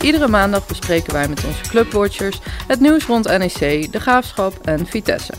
Iedere 0.00 0.28
maandag 0.28 0.66
bespreken 0.66 1.12
wij 1.12 1.28
met 1.28 1.44
onze 1.44 1.62
clubwatchers 1.62 2.40
het 2.66 2.80
nieuws 2.80 3.06
rond 3.06 3.24
NEC, 3.38 3.92
de 3.92 4.00
Graafschap 4.00 4.66
en 4.66 4.86
Vitesse. 4.86 5.32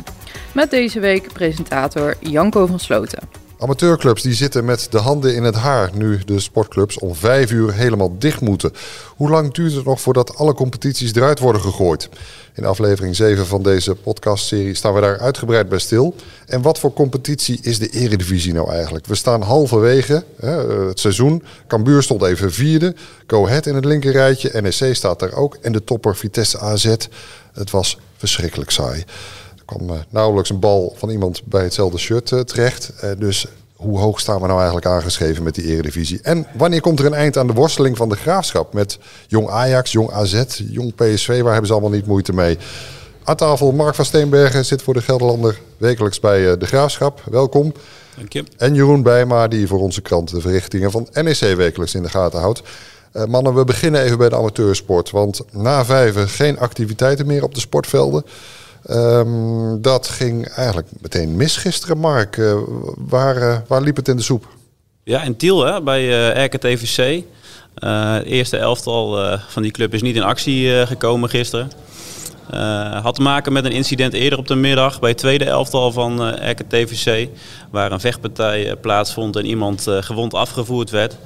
Met 0.54 0.70
deze 0.70 1.00
week 1.00 1.34
presentator 1.34 2.16
Janko 2.20 2.66
van 2.66 2.80
Sloten. 2.80 3.41
Amateurclubs 3.62 4.22
die 4.22 4.34
zitten 4.34 4.66
met 4.66 4.88
de 4.90 4.98
handen 4.98 5.36
in 5.36 5.44
het 5.44 5.56
haar 5.56 5.90
nu 5.94 6.20
de 6.26 6.40
sportclubs 6.40 7.00
om 7.00 7.16
vijf 7.16 7.52
uur 7.52 7.74
helemaal 7.74 8.18
dicht 8.20 8.42
moeten. 8.42 8.72
Hoe 9.16 9.30
lang 9.30 9.54
duurt 9.54 9.74
het 9.74 9.86
nog 9.86 10.02
voordat 10.02 10.36
alle 10.36 10.54
competities 10.54 11.16
eruit 11.16 11.40
worden 11.40 11.62
gegooid? 11.62 12.10
In 12.54 12.66
aflevering 12.66 13.16
7 13.16 13.46
van 13.46 13.64
deze 13.64 13.96
podcastserie 13.96 14.76
staan 14.76 14.94
we 14.94 15.02
daar 15.02 15.20
uitgebreid 15.20 15.70
bij 15.70 15.80
stil. 15.80 16.16
En 16.46 16.62
wat 16.62 16.80
voor 16.80 16.94
competitie 16.94 17.60
is 17.62 17.80
de 17.80 17.90
Eredivisie 17.90 18.54
nou 18.54 18.72
eigenlijk? 18.72 19.05
We 19.05 19.16
staan 19.16 19.42
halverwege 19.42 20.24
hè, 20.40 20.86
het 20.88 21.00
seizoen. 21.00 21.44
Cambuur 21.68 22.04
stond 22.04 22.24
even 22.24 22.52
vierde. 22.52 22.96
Go 23.28 23.46
Ahead 23.46 23.66
in 23.66 23.76
het 23.76 23.86
linkerrijtje. 23.86 24.62
NEC 24.62 24.96
staat 24.96 25.20
daar 25.20 25.34
ook. 25.34 25.58
En 25.62 25.72
de 25.72 25.84
topper 25.84 26.16
Vitesse 26.16 26.60
AZ. 26.60 26.96
Het 27.54 27.72
was 27.72 27.98
verschrikkelijk 28.18 28.72
saai. 28.72 29.04
Er 29.57 29.78
kwam 29.78 29.90
uh, 29.90 29.96
nauwelijks 30.10 30.50
een 30.50 30.60
bal 30.60 30.96
van 30.98 31.10
iemand 31.10 31.44
bij 31.46 31.63
hetzelfde 31.63 31.98
shirt 31.98 32.32
uh, 32.32 32.40
terecht. 32.40 32.91
Dus 33.18 33.48
hoe 33.82 33.99
hoog 33.99 34.20
staan 34.20 34.41
we 34.41 34.48
nou 34.48 34.57
eigenlijk 34.57 34.85
aangeschreven 34.85 35.43
met 35.43 35.55
die 35.55 35.65
eredivisie? 35.65 36.20
En 36.21 36.48
wanneer 36.54 36.82
komt 36.82 36.99
er 36.99 37.05
een 37.05 37.13
eind 37.13 37.37
aan 37.37 37.48
de 37.48 37.54
worsteling 37.54 37.98
van 37.98 38.10
de 38.10 38.15
graafschap 38.15 38.73
met 38.73 38.98
jong 39.27 39.49
Ajax, 39.49 39.91
jong 39.91 40.12
AZ, 40.12 40.43
jong 40.70 40.96
PSV? 40.96 41.41
Waar 41.41 41.51
hebben 41.51 41.68
ze 41.68 41.73
allemaal 41.73 41.91
niet 41.91 42.05
moeite 42.05 42.34
mee? 42.34 42.57
Aan 43.23 43.35
tafel 43.35 43.71
Mark 43.71 43.96
van 43.96 44.05
Steenbergen 44.05 44.65
zit 44.65 44.82
voor 44.82 44.93
de 44.93 45.01
Gelderlander 45.01 45.60
wekelijks 45.77 46.20
bij 46.20 46.57
de 46.57 46.65
graafschap. 46.65 47.21
Welkom. 47.29 47.73
Dank 48.15 48.34
je. 48.34 48.43
En 48.57 48.73
Jeroen 48.73 49.04
Bijma 49.04 49.48
die 49.48 49.68
voor 49.68 49.79
onze 49.79 50.01
krant 50.01 50.29
de 50.29 50.41
verrichtingen 50.41 50.91
van 50.91 51.07
NEC 51.13 51.55
wekelijks 51.55 51.95
in 51.95 52.04
de 52.04 52.10
gaten 52.10 52.40
houdt. 52.40 52.62
Uh, 53.13 53.26
mannen, 53.26 53.54
we 53.54 53.63
beginnen 53.63 54.01
even 54.01 54.18
bij 54.18 54.29
de 54.29 54.35
amateursport. 54.35 55.12
Want 55.12 55.41
na 55.51 55.85
vijven 55.85 56.27
geen 56.27 56.60
activiteiten 56.60 57.27
meer 57.27 57.43
op 57.43 57.54
de 57.54 57.60
sportvelden. 57.60 58.26
Um, 58.90 59.82
dat 59.82 60.07
ging 60.07 60.48
eigenlijk 60.48 60.87
meteen 61.01 61.35
mis 61.35 61.57
gisteren, 61.57 61.98
Mark. 61.98 62.37
Uh, 62.37 62.57
waar, 62.98 63.38
uh, 63.38 63.57
waar 63.68 63.82
liep 63.82 63.96
het 63.96 64.07
in 64.07 64.16
de 64.16 64.22
soep? 64.22 64.47
Ja, 65.03 65.23
in 65.23 65.35
Tiel 65.38 65.66
hè, 65.66 65.81
bij 65.81 66.35
uh, 66.35 66.46
RKTVC. 66.46 67.23
het 67.73 68.25
eerste 68.25 68.57
elftal 68.57 69.38
van 69.47 69.62
die 69.62 69.72
club 69.72 69.94
is 69.94 70.01
niet 70.01 70.16
in 70.16 70.23
actie 70.23 70.85
gekomen 70.85 71.29
gisteren. 71.29 71.72
Had 73.02 73.16
te 73.16 73.22
maken 73.22 73.53
met 73.53 73.66
een 73.66 73.72
incident 73.72 74.13
eerder 74.13 74.40
op 74.40 74.47
de 74.47 74.56
middag 74.56 75.00
bij 75.00 75.09
het 75.09 75.18
tweede 75.18 75.46
elftal 75.46 75.91
van 75.91 76.30
RKTVC. 76.50 77.30
Waar 77.72 77.91
een 77.91 78.00
vechtpartij 78.00 78.75
plaatsvond 78.75 79.35
en 79.35 79.46
iemand 79.46 79.88
gewond 79.90 80.34
afgevoerd 80.34 80.90
werd. 80.90 81.18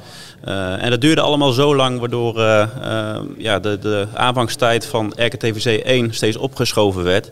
Uh, 0.48 0.84
en 0.84 0.90
dat 0.90 1.02
duurde 1.02 1.22
allemaal 1.22 1.52
zo 1.52 1.76
lang, 1.76 2.00
waardoor 2.00 2.38
uh, 2.38 2.68
uh, 2.84 3.18
ja, 3.38 3.60
de, 3.60 3.80
de 3.80 4.08
aanvangstijd 4.14 4.86
van 4.86 5.14
RKTVC 5.16 5.84
1 5.84 6.14
steeds 6.14 6.38
opgeschoven 6.38 7.04
werd. 7.04 7.32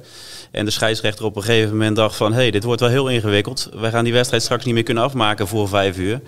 En 0.52 0.66
de 0.66 0.72
scheidsrechter 0.72 1.26
op 1.26 1.36
een 1.36 1.44
gegeven 1.44 1.72
moment 1.72 1.96
dacht 1.96 2.16
van... 2.16 2.34
hé, 2.34 2.42
hey, 2.42 2.52
dit 2.52 2.64
wordt 2.64 2.82
wel 2.82 2.90
heel 2.90 3.08
ingewikkeld. 3.08 3.70
Wij 3.76 3.90
gaan 3.90 4.04
die 4.04 4.14
wedstrijd 4.14 4.44
straks 4.44 4.66
niet 4.66 4.74
meer 4.74 4.84
kunnen 4.84 5.04
afmaken 5.04 5.48
voor 5.48 5.68
vijf 5.68 5.98
uur. 5.98 6.22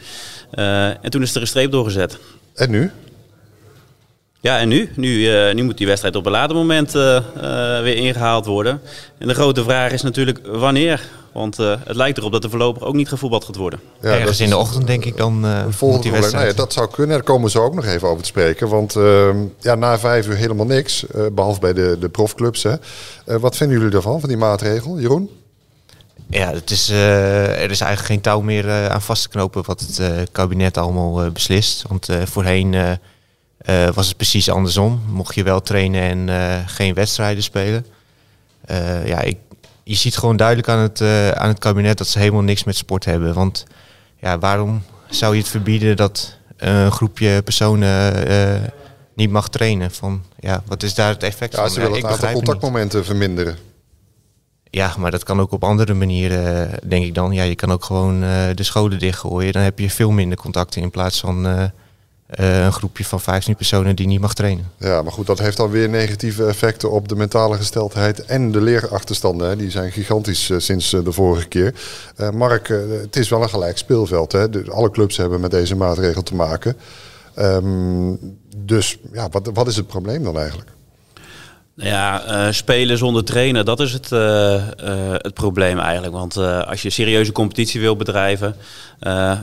en 0.52 1.10
toen 1.10 1.22
is 1.22 1.36
er 1.36 1.42
een 1.42 1.48
streep 1.48 1.72
doorgezet. 1.72 2.20
En 2.56 2.72
nu? 2.72 2.92
Ja, 4.46 4.60
en 4.60 4.68
nu? 4.68 4.90
Nu, 4.96 5.30
nu 5.54 5.64
moet 5.64 5.78
die 5.78 5.88
wedstrijd 5.88 6.16
op 6.16 6.26
een 6.26 6.32
later 6.32 6.56
moment 6.56 6.92
weer 7.82 7.96
ingehaald 7.96 8.46
worden. 8.46 8.82
En 9.18 9.28
de 9.28 9.34
grote 9.34 9.64
vraag 9.64 9.92
is 9.92 10.02
natuurlijk 10.02 10.40
wanneer... 10.48 11.02
Want 11.36 11.60
uh, 11.60 11.76
het 11.84 11.96
lijkt 11.96 12.18
erop 12.18 12.32
dat 12.32 12.44
er 12.44 12.50
voorlopig 12.50 12.84
ook 12.84 12.94
niet 12.94 13.08
gevoetbald 13.08 13.46
gaat 13.46 13.56
worden. 13.56 13.80
Ja, 14.02 14.10
Ergens 14.10 14.40
in 14.40 14.50
de 14.50 14.58
ochtend 14.58 14.88
denk 14.88 15.06
ik 15.06 15.18
dan 15.18 15.46
uh, 15.46 15.66
volgende 15.70 16.04
die 16.04 16.12
wedstrijd. 16.12 16.44
Nou 16.44 16.56
ja, 16.56 16.64
dat 16.64 16.74
zou 16.74 16.90
kunnen. 16.92 17.16
Daar 17.16 17.26
komen 17.26 17.50
ze 17.50 17.60
ook 17.60 17.74
nog 17.74 17.86
even 17.86 18.08
over 18.08 18.22
te 18.22 18.28
spreken. 18.28 18.68
Want 18.68 18.96
uh, 18.96 19.30
ja, 19.60 19.76
na 19.76 20.00
vijf 20.00 20.28
uur 20.28 20.36
helemaal 20.36 20.66
niks. 20.66 21.06
behalve 21.32 21.60
bij 21.60 21.74
de, 21.74 21.98
de 22.00 22.10
profclubs. 22.10 22.64
Hè. 22.64 22.76
wat 23.40 23.56
vinden 23.58 23.78
jullie 23.78 23.92
daarvan, 23.92 24.20
van 24.20 24.30
die 24.30 24.38
maatregel? 24.38 25.00
Jeroen? 25.00 25.30
Ja, 26.30 26.54
het 26.54 26.72
is, 26.72 26.90
er 26.90 27.72
is 27.72 27.82
eigenlijk 27.82 28.12
geen 28.12 28.22
touw 28.22 28.42
meer 28.42 28.90
aan 28.90 29.02
vast 29.02 29.22
te 29.22 29.30
knopen 29.30 29.64
wat 29.66 29.80
het 29.80 30.30
kabinet 30.32 30.78
allemaal 30.78 31.32
beslist. 31.32 31.84
Want 31.88 32.08
voorheen 32.24 33.00
was 33.94 34.08
het 34.08 34.18
precies 34.18 34.50
andersom. 34.50 35.02
Mocht 35.08 35.36
je 35.36 35.44
wel 35.44 35.62
trainen 35.62 36.30
en 36.30 36.68
geen 36.68 36.94
wedstrijden 36.94 37.44
spelen. 37.44 37.86
ja, 39.06 39.22
ik, 39.22 39.38
je 39.84 39.96
ziet 39.96 40.18
gewoon 40.18 40.38
duidelijk 40.38 40.70
aan 40.70 40.80
het, 40.80 41.02
aan 41.36 41.48
het 41.48 41.60
kabinet 41.60 41.98
dat 41.98 42.08
ze 42.08 42.20
helemaal 42.20 42.42
niks 42.42 42.64
met 42.64 42.76
sport 42.76 43.06
hebben. 43.06 43.34
Want 43.34 43.66
ja, 44.20 44.40
waarom 44.40 44.84
zou 45.10 45.34
je 45.34 45.42
het 45.42 45.50
verbieden 45.50 45.96
dat 45.96 46.38
een 46.58 46.92
groepje 46.92 47.42
personen 47.44 48.14
niet 49.16 49.30
mag 49.30 49.50
trainen? 49.50 49.92
Van, 49.92 50.24
ja, 50.40 50.64
wat 50.66 50.84
is 50.84 50.94
daar 50.94 51.10
het 51.10 51.24
effect 51.24 51.54
ja, 51.54 51.60
van? 51.60 51.70
Ze 51.70 51.80
willen 51.80 51.98
ja, 51.98 52.02
het 52.02 52.12
aantal 52.12 52.32
contactmomenten 52.34 53.06
verminderen. 53.06 53.58
Ja, 54.70 54.94
maar 54.98 55.12
dat 55.12 55.24
kan 55.24 55.40
ook 55.40 55.52
op 55.52 55.64
andere 55.64 55.94
manieren, 55.94 56.70
denk 56.84 57.06
ik 57.06 57.14
dan. 57.14 57.32
Ja, 57.32 57.44
je 57.44 57.56
kan 57.56 57.72
ook 57.72 57.84
gewoon 57.84 58.20
de 58.56 58.64
scholen 58.64 59.00
dichtgooien. 59.00 59.54
Dan 59.54 59.62
heb 59.62 59.80
je 59.80 59.90
veel 59.90 60.12
minder 60.12 60.38
contacten 60.38 60.82
in 60.82 60.92
plaats 60.92 61.20
van 61.20 61.72
uh, 62.40 62.64
een 62.64 62.74
groepje 62.74 63.06
van 63.06 63.22
15 63.22 63.56
personen 63.56 63.96
die 63.96 64.08
niet 64.08 64.20
mag 64.20 64.34
trainen. 64.34 64.72
Ja, 64.78 65.02
maar 65.02 65.12
goed, 65.12 65.28
dat 65.28 65.40
heeft 65.40 65.58
dan 65.58 65.70
weer 65.70 65.90
negatieve 65.90 66.46
effecten 66.46 66.92
op 66.92 67.08
de 67.08 67.16
mentale 67.16 67.58
gesteldheid 67.58 68.26
en 68.26 68.52
de 68.52 68.62
leerachterstanden. 68.62 69.50
Hè. 69.50 69.56
Die 69.56 69.72
zijn 69.72 69.92
gigantisch 69.92 70.50
uh, 70.50 70.60
sinds 70.60 70.94
uh, 70.94 71.04
de 71.04 71.12
vorige 71.12 71.48
keer. 71.48 71.74
Mark, 72.34 72.68
het 73.02 73.16
is 73.16 73.30
wel 73.30 73.42
een 73.42 73.50
gelijk 73.50 73.78
speelveld. 73.78 74.32
Hè. 74.32 74.48
Alle 74.72 74.92
clubs 74.92 75.18
hebben 75.18 75.40
met 75.40 75.52
deze 75.52 75.76
maatregel 75.76 76.24
te 76.24 76.36
maken. 76.36 76.78
Um, 77.40 78.20
dus 78.58 79.00
ja, 79.14 79.30
wat, 79.30 79.50
wat 79.54 79.68
is 79.68 79.76
het 79.76 79.88
probleem 79.88 80.24
dan 80.24 80.40
eigenlijk? 80.40 80.70
Nou 81.76 81.90
ja, 81.90 82.24
uh, 82.48 82.52
spelen 82.54 82.98
zonder 82.98 83.24
trainen, 83.24 83.66
dat 83.66 83.80
is 83.80 83.94
het, 83.94 84.12
uh, 84.12 84.20
uh, 84.20 84.62
het 85.12 85.34
probleem 85.34 85.80
eigenlijk. 85.80 86.14
Want 86.14 86.38
als 86.38 86.82
je 86.82 86.90
serieuze 86.90 87.32
competitie 87.32 87.82
wil 87.82 87.96
bedrijven, 87.96 88.56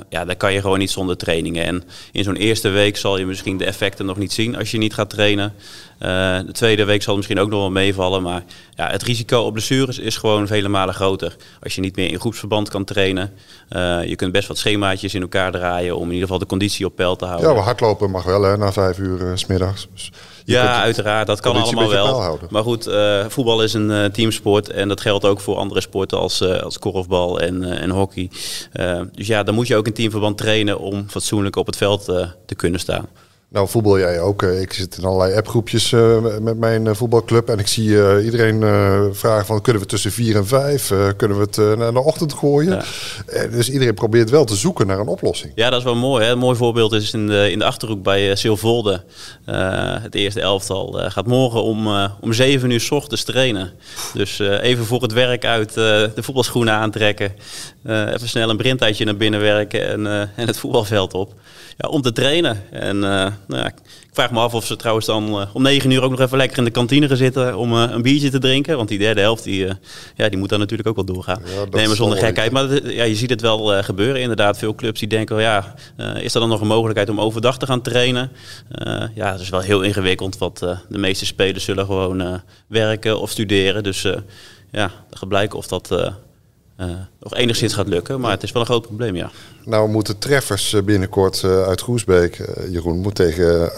ja, 0.08 0.24
dan 0.24 0.36
kan 0.36 0.52
je 0.52 0.60
gewoon 0.60 0.78
niet 0.78 0.90
zonder 0.90 1.16
trainingen. 1.16 1.64
En 1.64 1.82
in 2.12 2.24
zo'n 2.24 2.36
eerste 2.36 2.68
week 2.68 2.96
zal 2.96 3.18
je 3.18 3.26
misschien 3.26 3.56
de 3.56 3.64
effecten 3.64 4.06
nog 4.06 4.16
niet 4.16 4.32
zien 4.32 4.56
als 4.56 4.70
je 4.70 4.78
niet 4.78 4.94
gaat 4.94 5.10
trainen. 5.10 5.54
de 5.98 6.52
tweede 6.52 6.84
week 6.84 7.02
zal 7.02 7.16
het 7.16 7.16
misschien 7.16 7.44
ook 7.44 7.50
nog 7.50 7.60
wel 7.60 7.70
meevallen. 7.70 8.22
Maar 8.22 8.42
ja, 8.74 8.90
het 8.90 9.02
risico 9.02 9.40
op 9.40 9.52
blessures 9.52 9.98
is 9.98 10.16
gewoon 10.16 10.46
vele 10.46 10.68
malen 10.68 10.94
groter. 10.94 11.36
Als 11.62 11.74
je 11.74 11.80
niet 11.80 11.96
meer 11.96 12.10
in 12.10 12.20
groepsverband 12.20 12.68
kan 12.68 12.84
trainen. 12.84 13.32
je 14.06 14.16
kunt 14.16 14.32
best 14.32 14.48
wat 14.48 14.58
schemaatjes 14.58 15.14
in 15.14 15.22
elkaar 15.22 15.52
draaien 15.52 15.96
om 15.96 16.06
in 16.06 16.12
ieder 16.12 16.22
geval 16.22 16.38
de 16.38 16.46
conditie 16.46 16.86
op 16.86 16.96
peil 16.96 17.16
te 17.16 17.24
houden. 17.24 17.48
Ja, 17.48 17.54
maar 17.54 17.64
hardlopen 17.64 18.10
mag 18.10 18.24
wel 18.24 18.42
hè, 18.42 18.56
na 18.56 18.72
vijf 18.72 18.98
uur 18.98 19.38
s 19.38 19.40
smiddags. 19.40 19.88
Dus 19.94 20.10
ja, 20.44 20.80
uiteraard. 20.80 21.26
Dat 21.26 21.40
kan 21.40 21.56
allemaal 21.56 21.88
wel. 21.88 22.38
Maar 22.50 22.62
goed, 22.62 22.88
uh, 22.88 23.24
voetbal 23.28 23.62
is 23.62 23.72
een 23.72 23.90
uh, 23.90 24.04
teamsport. 24.04 24.70
En 24.70 24.88
dat 24.88 25.00
geldt 25.00 25.24
ook 25.24 25.40
voor 25.40 25.56
andere 25.56 25.80
sporten 25.80 26.18
als, 26.18 26.40
uh, 26.40 26.60
als 26.60 26.78
korfbal 26.78 27.40
en, 27.40 27.62
en 27.64 27.90
hockey. 27.90 28.30
dus 29.12 29.26
ja, 29.26 29.42
dan 29.42 29.54
moet 29.54 29.66
je 29.66 29.76
ook 29.76 29.86
in 29.86 29.92
teamverband 29.92 30.38
trainen 30.38 30.78
om 30.78 31.04
fatsoenlijk 31.08 31.56
op 31.56 31.66
het 31.66 31.76
veld 31.76 32.04
te 32.46 32.54
kunnen 32.56 32.80
staan. 32.80 33.08
Nou, 33.52 33.68
voetbal 33.68 33.98
jij 33.98 34.20
ook. 34.20 34.42
Ik 34.42 34.72
zit 34.72 34.96
in 34.98 35.04
allerlei 35.04 35.36
appgroepjes 35.36 35.92
uh, 35.92 36.18
met 36.40 36.58
mijn 36.58 36.96
voetbalclub. 36.96 37.48
En 37.48 37.58
ik 37.58 37.66
zie 37.66 37.88
uh, 37.88 38.24
iedereen 38.24 38.60
uh, 38.60 39.02
vragen 39.12 39.46
van... 39.46 39.60
kunnen 39.60 39.82
we 39.82 39.88
tussen 39.88 40.12
vier 40.12 40.36
en 40.36 40.46
vijf? 40.46 40.92
kunnen 41.16 41.38
we 41.38 41.42
het 41.42 41.78
naar 41.78 41.92
de 41.92 42.02
ochtend 42.04 42.32
gooien? 42.32 42.82
Ja. 43.26 43.46
dus 43.46 43.70
iedereen 43.70 43.94
probeert 43.94 44.30
wel 44.30 44.44
te 44.44 44.56
zoeken 44.56 44.86
naar 44.86 44.98
een 44.98 45.06
oplossing. 45.06 45.52
Ja, 45.54 45.70
dat 45.70 45.78
is 45.78 45.84
wel 45.84 45.94
mooi. 45.94 46.24
Hè? 46.24 46.30
Een 46.30 46.38
mooi 46.38 46.56
voorbeeld 46.56 46.92
is 46.92 47.12
in 47.12 47.26
de, 47.26 47.50
in 47.50 47.58
de 47.58 47.64
Achterhoek 47.64 48.02
bij 48.02 48.34
Silvolde. 48.34 49.04
het 50.02 50.14
eerste 50.14 50.40
elftal 50.40 50.92
gaat 50.92 51.26
morgen 51.26 51.62
om, 51.62 51.88
om 52.20 52.32
zeven 52.32 52.70
uur 52.70 52.80
s 52.80 52.90
ochtends 52.90 53.24
trainen. 53.24 53.72
Dus 54.14 54.38
even 54.38 54.84
voor 54.84 55.02
het 55.02 55.12
werk 55.12 55.44
uit 55.44 55.74
de 55.74 56.12
voetbalschoenen 56.14 56.74
aantrekken. 56.74 57.32
even 57.86 58.28
snel 58.28 58.50
een 58.50 58.56
brintijdje 58.56 59.04
naar 59.04 59.16
binnen 59.16 59.40
werken 59.40 59.88
en, 59.88 60.06
en 60.36 60.46
het 60.46 60.58
voetbalveld 60.58 61.14
op. 61.14 61.34
ja, 61.76 61.88
om 61.88 62.02
te 62.02 62.12
trainen. 62.12 62.62
En 62.70 62.98
nou 62.98 63.32
ja, 63.48 63.66
ik 63.66 63.74
vraag 64.12 64.30
me 64.30 64.40
af 64.40 64.54
of 64.54 64.66
ze 64.66 64.76
trouwens 64.76 65.06
dan 65.06 65.48
om 65.52 65.62
negen 65.62 65.90
uur 65.90 66.02
ook 66.02 66.10
nog 66.10 66.20
even 66.20 66.36
lekker 66.36 66.58
in 66.58 66.64
de 66.64 66.70
kantine 66.70 67.08
gaan 67.08 67.16
zitten 67.16 67.56
om 67.56 67.72
een 67.72 68.02
biertje 68.02 68.30
te 68.30 68.38
drinken. 68.38 68.76
Want 68.76 68.88
die 68.88 68.98
derde 68.98 69.20
helft, 69.20 69.44
die, 69.44 69.68
ja, 70.16 70.28
die 70.28 70.38
moet 70.38 70.48
dan 70.48 70.58
natuurlijk 70.58 70.88
ook 70.88 70.96
wel 70.96 71.04
doorgaan. 71.04 71.42
Nee, 71.70 71.86
maar 71.86 71.96
zonder 71.96 72.18
gekheid. 72.18 72.52
Maar 72.52 72.92
ja, 72.92 73.04
je 73.04 73.14
ziet 73.14 73.30
het 73.30 73.40
wel 73.40 73.82
gebeuren 73.82 74.20
inderdaad. 74.20 74.58
Veel 74.58 74.74
clubs 74.74 74.98
die 74.98 75.08
denken, 75.08 75.36
oh 75.36 75.42
ja, 75.42 75.74
is 76.20 76.34
er 76.34 76.40
dan 76.40 76.48
nog 76.48 76.60
een 76.60 76.66
mogelijkheid 76.66 77.08
om 77.08 77.20
overdag 77.20 77.58
te 77.58 77.66
gaan 77.66 77.82
trainen? 77.82 78.30
ja, 79.14 79.30
dat 79.30 79.40
is 79.40 79.48
wel 79.48 79.60
heel 79.60 79.82
ingewikkeld, 79.82 80.38
want 80.38 80.58
de 80.58 80.98
meeste 80.98 81.26
spelers 81.26 81.64
zullen 81.64 81.86
gewoon 81.86 82.42
werken 82.66 83.20
of 83.20 83.30
studeren. 83.30 83.82
Dus 83.82 84.02
ja, 84.70 84.90
dat 85.08 85.18
gaat 85.18 85.28
blijken 85.28 85.58
of 85.58 85.66
dat 85.66 86.12
nog 87.20 87.34
enigszins 87.34 87.74
gaat 87.74 87.88
lukken. 87.88 88.20
Maar 88.20 88.30
het 88.30 88.42
is 88.42 88.52
wel 88.52 88.62
een 88.62 88.68
groot 88.68 88.86
probleem, 88.86 89.16
ja. 89.16 89.30
Nou 89.64 89.88
moeten 89.88 90.18
treffers 90.18 90.72
eh, 90.72 90.82
binnenkort 90.82 91.42
uh, 91.42 91.62
uit 91.62 91.80
Groesbeek, 91.80 92.48
Jeroen, 92.68 92.98
moet 92.98 93.14
tegen 93.14 93.70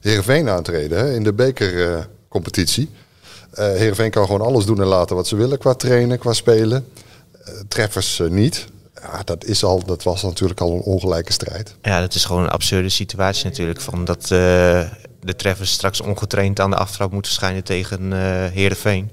Heerenveen 0.00 0.48
aantreden 0.48 0.98
hè, 0.98 1.14
in 1.14 1.24
de 1.24 1.32
bekercompetitie. 1.32 2.90
Heerenveen 3.54 4.10
kan 4.10 4.26
gewoon 4.26 4.40
alles 4.40 4.64
doen 4.64 4.80
en 4.80 4.86
laten 4.86 5.16
wat 5.16 5.26
ze 5.26 5.36
willen 5.36 5.58
qua 5.58 5.74
trainen, 5.74 6.18
qua 6.18 6.32
spelen. 6.32 6.86
treffers 7.68 8.22
niet. 8.28 8.66
Ja, 8.94 9.22
dat, 9.24 9.44
is 9.44 9.64
al, 9.64 9.84
dat 9.84 10.02
was 10.02 10.22
natuurlijk 10.22 10.60
al 10.60 10.72
een 10.72 10.80
ongelijke 10.80 11.32
strijd. 11.32 11.74
Ja, 11.82 12.00
dat 12.00 12.14
is 12.14 12.24
gewoon 12.24 12.42
een 12.42 12.48
absurde 12.48 12.88
situatie 12.88 13.44
natuurlijk. 13.44 13.80
Van 13.80 14.04
dat 14.04 14.30
de 15.24 15.36
treffers 15.36 15.72
straks 15.72 16.00
ongetraind 16.00 16.60
aan 16.60 16.70
de 16.70 16.76
aftrap 16.76 17.12
moeten 17.12 17.32
schijnen 17.32 17.64
tegen 17.64 18.02
uh, 18.02 18.18
Heerenveen. 18.46 19.10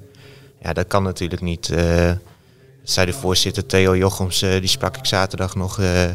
Ja, 0.62 0.74
dat 0.74 0.88
kan 0.88 1.04
natuurlijk 1.04 1.42
niet 1.42 1.74
zei 2.84 3.06
de 3.06 3.14
voorzitter 3.14 3.66
Theo 3.66 3.96
Jochems, 3.98 4.42
eh, 4.42 4.60
die 4.60 4.68
sprak 4.68 4.98
ik 4.98 5.06
zaterdag 5.06 5.56
nog. 5.56 5.80
Eh, 5.80 6.06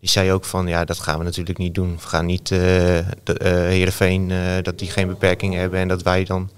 die 0.00 0.10
zei 0.10 0.32
ook 0.32 0.44
van 0.44 0.66
ja, 0.66 0.84
dat 0.84 0.98
gaan 0.98 1.18
we 1.18 1.24
natuurlijk 1.24 1.58
niet 1.58 1.74
doen. 1.74 1.94
We 2.02 2.08
gaan 2.08 2.26
niet 2.26 2.48
de, 2.48 3.04
Heerenveen 3.42 4.32
dat 4.62 4.78
die 4.78 4.90
geen 4.90 5.08
beperkingen 5.08 5.60
hebben 5.60 5.80
en 5.80 5.88
dat 5.88 6.02
wij 6.02 6.24
dan 6.24 6.50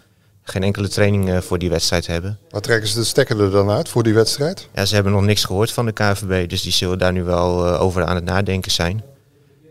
geen 0.42 0.62
enkele 0.62 0.88
training 0.88 1.44
voor 1.44 1.58
die 1.58 1.70
wedstrijd 1.70 2.06
hebben. 2.06 2.38
Wat 2.50 2.62
trekken 2.62 2.88
ze 2.88 2.98
de 2.98 3.04
stekker 3.04 3.40
er 3.40 3.50
dan 3.50 3.70
uit 3.70 3.88
voor 3.88 4.02
die 4.02 4.14
wedstrijd? 4.14 4.68
Ja, 4.74 4.84
ze 4.84 4.94
hebben 4.94 5.12
nog 5.12 5.22
niks 5.22 5.44
gehoord 5.44 5.72
van 5.72 5.86
de 5.86 5.92
KVB, 5.92 6.48
dus 6.48 6.62
die 6.62 6.72
zullen 6.72 6.98
daar 6.98 7.12
nu 7.12 7.24
wel 7.24 7.78
over 7.78 8.04
aan 8.04 8.14
het 8.14 8.24
nadenken 8.24 8.72
zijn. 8.72 9.02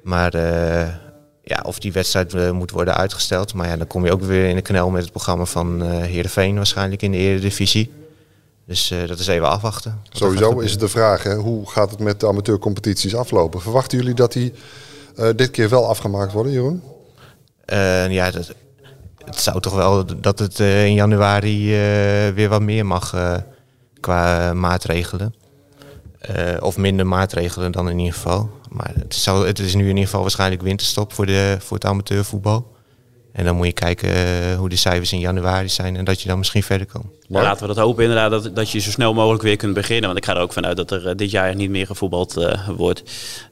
Maar 0.04 0.36
ja, 1.44 1.60
of 1.64 1.80
die 1.80 1.92
wedstrijd 1.92 2.52
moet 2.52 2.72
worden 2.72 2.96
uitgesteld. 2.96 3.54
Maar 3.54 3.68
ja, 3.68 3.78
dan 3.78 3.88
kom 3.88 4.06
je 4.06 4.12
ook 4.12 4.22
weer 4.22 4.50
in 4.50 4.56
de 4.56 4.62
knel 4.62 4.90
met 4.90 5.02
het 5.02 5.12
programma 5.12 5.46
van 5.46 5.84
uh, 5.84 5.90
Heerenveen 5.90 6.56
waarschijnlijk 6.56 7.02
in 7.02 7.12
de 7.12 7.18
Eredivisie. 7.18 7.92
Dus 8.68 8.92
uh, 8.92 9.08
dat 9.08 9.19
is 9.19 9.28
even 9.28 9.50
afwachten. 9.50 10.02
Sowieso 10.10 10.60
is 10.60 10.72
het 10.72 10.80
de 10.80 10.88
vraag, 10.88 11.24
hè, 11.24 11.36
hoe 11.36 11.69
gaat 11.69 11.90
het 11.90 12.00
met 12.00 12.19
de 12.19 12.28
amateurcompetities 12.28 13.16
aflopen? 13.16 13.62
Verwachten 13.62 13.98
jullie 13.98 14.14
dat 14.14 14.34
die 14.34 14.54
uh, 15.16 15.30
dit 15.36 15.52
keer 15.52 15.69
wel 15.69 15.88
afgemaakt 15.88 16.31
worden, 16.31 16.52
Jeroen? 16.52 16.84
Uh, 17.66 18.12
ja, 18.12 18.31
dat, 18.31 18.54
het 19.25 19.40
zou 19.40 19.62
toch 19.62 19.75
wel 19.75 20.06
dat 20.22 20.40
het 20.40 20.60
in 20.60 20.94
januari 20.94 21.68
weer 22.34 22.50
wat 22.50 22.62
meer 22.62 22.86
mag 22.86 23.16
qua 24.00 24.54
maatregelen. 24.54 25.34
of 26.60 26.78
minder 26.78 27.08
maatregelen 27.08 27.72
dan 27.72 27.90
in 27.90 28.00
ieder 28.00 28.14
geval. 28.14 28.50
Maar 28.69 28.92
het, 29.00 29.16
zou, 29.16 29.48
het 29.48 29.60
is 29.60 29.75
nu 29.75 29.81
in 29.81 29.88
ieder 29.88 30.04
geval 30.04 30.22
waarschijnlijk 30.22 30.62
winterstop 30.62 31.14
voor, 31.14 31.25
de, 31.25 31.58
voor 31.60 31.78
het 31.78 31.86
amateurvoetbal. 31.86 32.77
En 33.38 33.45
dan 33.45 33.56
moet 33.56 33.66
je 33.66 33.74
kijken 33.74 34.13
eh, 34.13 34.57
hoe 34.57 34.69
de 34.69 34.75
cijfers 34.75 35.13
in 35.13 35.19
januari 35.19 35.69
zijn 35.69 35.95
en 35.95 36.06
dat 36.06 36.22
je 36.22 36.28
dan 36.28 36.38
misschien 36.38 36.63
verder 36.63 36.88
kan. 36.88 37.12
Maar 37.28 37.44
laten 37.44 37.62
we 37.62 37.74
dat 37.74 37.84
hopen 37.84 38.04
inderdaad, 38.04 38.31
dat, 38.31 38.56
dat 38.56 38.69
je 38.69 38.80
zo 38.80 38.89
snel 38.89 39.13
mogelijk 39.13 39.44
weer 39.44 39.56
kunt 39.56 39.74
beginnen. 39.74 40.06
Want 40.06 40.18
ik 40.18 40.25
ga 40.25 40.36
er 40.36 40.42
ook 40.42 40.54
vanuit 40.54 40.78
dat 40.78 40.92
er 40.92 41.07
eh, 41.07 41.16
dit 41.16 41.31
jaar 41.31 41.56
niet 41.56 41.69
meer 41.69 41.86
gevoetbald 41.86 42.38
uh, 42.38 42.69
wordt. 42.69 43.04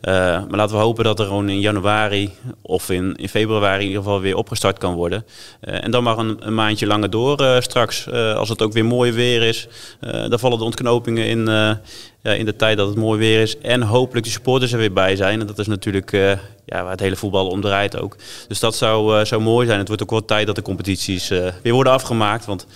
maar 0.02 0.48
laten 0.50 0.76
we 0.76 0.82
hopen 0.82 1.04
dat 1.04 1.20
er 1.20 1.26
gewoon 1.26 1.50
in 1.50 1.60
januari 1.60 2.32
of 2.62 2.90
in, 2.90 3.16
in 3.16 3.30
februari 3.30 3.82
in 3.82 3.88
ieder 3.88 4.04
geval 4.04 4.22
weer 4.22 4.36
opgestart 4.36 4.78
kan 4.78 4.94
worden. 4.94 5.26
en 5.60 5.92
dan 5.92 6.04
mag 6.04 6.18
een, 6.18 6.38
een 6.40 6.54
maandje 6.54 6.88
langer 6.88 7.10
door 7.10 7.62
straks, 7.62 8.12
als 8.12 8.50
het 8.50 8.62
ook 8.62 8.74
weer 8.74 8.86
mooi 8.86 9.12
weer 9.12 9.42
is. 9.42 9.68
dan 10.00 10.40
vallen 10.40 10.58
de 10.58 10.64
ontknopingen 10.64 11.28
in, 11.28 11.48
ja, 12.26 12.32
in 12.32 12.46
de 12.46 12.56
tijd 12.56 12.78
dat 12.78 12.88
het 12.88 12.98
mooi 12.98 13.20
weer 13.20 13.42
is. 13.42 13.58
En 13.58 13.82
hopelijk 13.82 14.26
de 14.26 14.32
supporters 14.32 14.72
er 14.72 14.78
weer 14.78 14.94
bij 14.94 15.16
zijn. 15.16 15.40
En 15.40 15.48
dat 15.48 15.60
is 15.60 15.68
natuurlijk 15.68 16.12
ja, 16.66 16.82
waar 16.82 16.92
het 16.92 17.00
hele 17.00 17.16
voetbal 17.16 17.48
om 17.48 17.62
draait 17.62 18.00
ook. 18.00 18.16
Dus 18.48 18.60
dat 18.60 18.76
zou, 18.76 19.20
uh, 19.20 19.26
zou 19.26 19.42
mooi 19.42 19.68
zijn. 19.68 19.80
Het 19.80 19.88
wordt 19.88 20.04
ook 20.04 20.10
wel 20.10 20.26
tijd 20.26 20.46
dat 20.46 20.56
de 20.56 20.62
competities 20.62 21.32
uh, 21.32 21.48
weer 21.62 21.74
worden 21.74 21.94
afgemaakt. 21.94 22.46
Want 22.46 22.68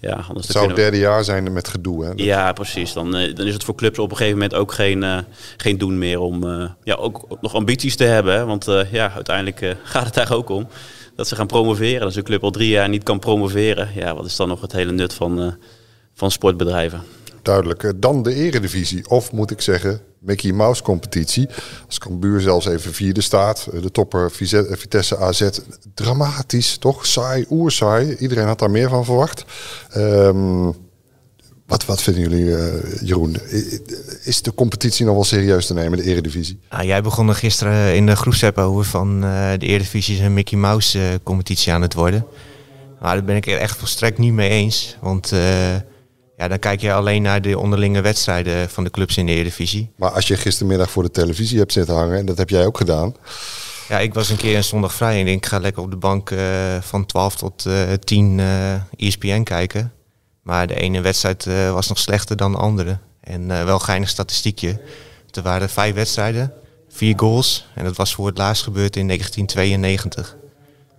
ja, 0.00 0.24
anders 0.28 0.46
het 0.46 0.56
zou 0.56 0.66
het 0.66 0.76
derde 0.76 0.98
jaar 0.98 1.24
zijn 1.24 1.52
met 1.52 1.68
gedoe. 1.68 2.04
Hè? 2.04 2.12
Ja, 2.16 2.52
precies. 2.52 2.92
Dan, 2.92 3.10
dan 3.10 3.46
is 3.46 3.52
het 3.52 3.64
voor 3.64 3.74
clubs 3.74 3.98
op 3.98 4.10
een 4.10 4.16
gegeven 4.16 4.38
moment 4.38 4.54
ook 4.54 4.72
geen, 4.72 5.24
geen 5.56 5.78
doen 5.78 5.98
meer 5.98 6.20
om 6.20 6.44
ja, 6.84 6.94
ook 6.94 7.26
nog 7.40 7.54
ambities 7.54 7.96
te 7.96 8.04
hebben. 8.04 8.34
Hè? 8.34 8.44
Want 8.44 8.66
ja, 8.90 9.12
uiteindelijk 9.12 9.76
gaat 9.82 10.04
het 10.04 10.14
daar 10.14 10.32
ook 10.32 10.48
om 10.48 10.68
dat 11.16 11.28
ze 11.28 11.34
gaan 11.34 11.46
promoveren. 11.46 12.02
Als 12.02 12.16
een 12.16 12.22
club 12.22 12.42
al 12.44 12.50
drie 12.50 12.68
jaar 12.68 12.88
niet 12.88 13.02
kan 13.02 13.18
promoveren, 13.18 13.88
ja, 13.94 14.14
wat 14.14 14.26
is 14.26 14.36
dan 14.36 14.48
nog 14.48 14.60
het 14.60 14.72
hele 14.72 14.92
nut 14.92 15.14
van, 15.14 15.56
van 16.14 16.30
sportbedrijven? 16.30 17.02
Duidelijk. 17.42 17.92
Dan 17.96 18.22
de 18.22 18.34
eredivisie. 18.34 19.08
Of 19.08 19.32
moet 19.32 19.50
ik 19.50 19.60
zeggen, 19.60 20.00
Mickey 20.18 20.52
Mouse 20.52 20.82
competitie. 20.82 21.48
Als 21.86 21.98
Cambuur 21.98 22.40
zelfs 22.40 22.66
even 22.66 22.92
vierde 22.92 23.20
staat. 23.20 23.68
De 23.80 23.90
topper 23.90 24.30
Vitesse 24.70 25.16
AZ. 25.16 25.48
Dramatisch, 25.94 26.76
toch? 26.76 27.06
Saai, 27.06 27.44
oersaai. 27.50 28.16
Iedereen 28.16 28.46
had 28.46 28.58
daar 28.58 28.70
meer 28.70 28.88
van 28.88 29.04
verwacht. 29.04 29.44
Um, 29.96 30.74
wat, 31.66 31.84
wat 31.84 32.02
vinden 32.02 32.22
jullie, 32.22 32.56
Jeroen? 33.04 33.36
Is 34.24 34.42
de 34.42 34.54
competitie 34.54 35.04
nog 35.04 35.14
wel 35.14 35.24
serieus 35.24 35.66
te 35.66 35.74
nemen, 35.74 35.98
de 35.98 36.04
eredivisie? 36.04 36.58
Ah, 36.68 36.84
jij 36.84 37.02
begon 37.02 37.28
er 37.28 37.34
gisteren 37.34 37.94
in 37.94 38.06
de 38.06 38.16
groepsapp 38.16 38.58
over 38.58 38.84
van 38.84 39.20
de 39.20 39.66
eredivisie 39.66 40.22
een 40.22 40.34
Mickey 40.34 40.58
Mouse 40.58 41.20
competitie 41.22 41.72
aan 41.72 41.82
het 41.82 41.94
worden. 41.94 42.26
Maar 43.00 43.14
daar 43.14 43.24
ben 43.24 43.36
ik 43.36 43.46
er 43.46 43.58
echt 43.58 43.76
volstrekt 43.78 44.18
niet 44.18 44.32
mee 44.32 44.48
eens. 44.48 44.96
Want 45.00 45.32
ja, 46.42 46.48
dan 46.48 46.58
kijk 46.58 46.80
je 46.80 46.92
alleen 46.92 47.22
naar 47.22 47.42
de 47.42 47.58
onderlinge 47.58 48.00
wedstrijden 48.00 48.70
van 48.70 48.84
de 48.84 48.90
clubs 48.90 49.16
in 49.16 49.26
de 49.26 49.32
Eredivisie. 49.32 49.90
Maar 49.96 50.10
als 50.10 50.28
je 50.28 50.36
gistermiddag 50.36 50.90
voor 50.90 51.02
de 51.02 51.10
televisie 51.10 51.58
hebt 51.58 51.72
zitten 51.72 51.94
hangen, 51.94 52.18
en 52.18 52.26
dat 52.26 52.38
heb 52.38 52.48
jij 52.48 52.66
ook 52.66 52.76
gedaan. 52.76 53.14
Ja, 53.88 53.98
ik 53.98 54.14
was 54.14 54.28
een 54.28 54.36
keer 54.36 54.56
een 54.56 54.64
zondag 54.64 54.94
vrij 54.94 55.20
en 55.20 55.26
ik 55.26 55.46
ga 55.46 55.58
lekker 55.58 55.82
op 55.82 55.90
de 55.90 55.96
bank 55.96 56.30
uh, 56.30 56.40
van 56.80 57.06
12 57.06 57.36
tot 57.36 57.64
uh, 57.66 57.92
10 57.92 58.38
uh, 58.38 58.74
ESPN 58.96 59.42
kijken. 59.42 59.92
Maar 60.42 60.66
de 60.66 60.74
ene 60.74 61.00
wedstrijd 61.00 61.44
was 61.72 61.88
nog 61.88 61.98
slechter 61.98 62.36
dan 62.36 62.52
de 62.52 62.58
andere. 62.58 62.98
En 63.20 63.46
wel 63.46 63.78
geinig 63.78 64.08
statistiekje. 64.08 64.80
Er 65.30 65.42
waren 65.42 65.68
vijf 65.68 65.94
wedstrijden, 65.94 66.52
vier 66.88 67.18
goals. 67.18 67.66
En 67.74 67.84
dat 67.84 67.96
was 67.96 68.14
voor 68.14 68.26
het 68.26 68.38
laatst 68.38 68.62
gebeurd 68.62 68.96
in 68.96 69.06
1992. 69.06 70.36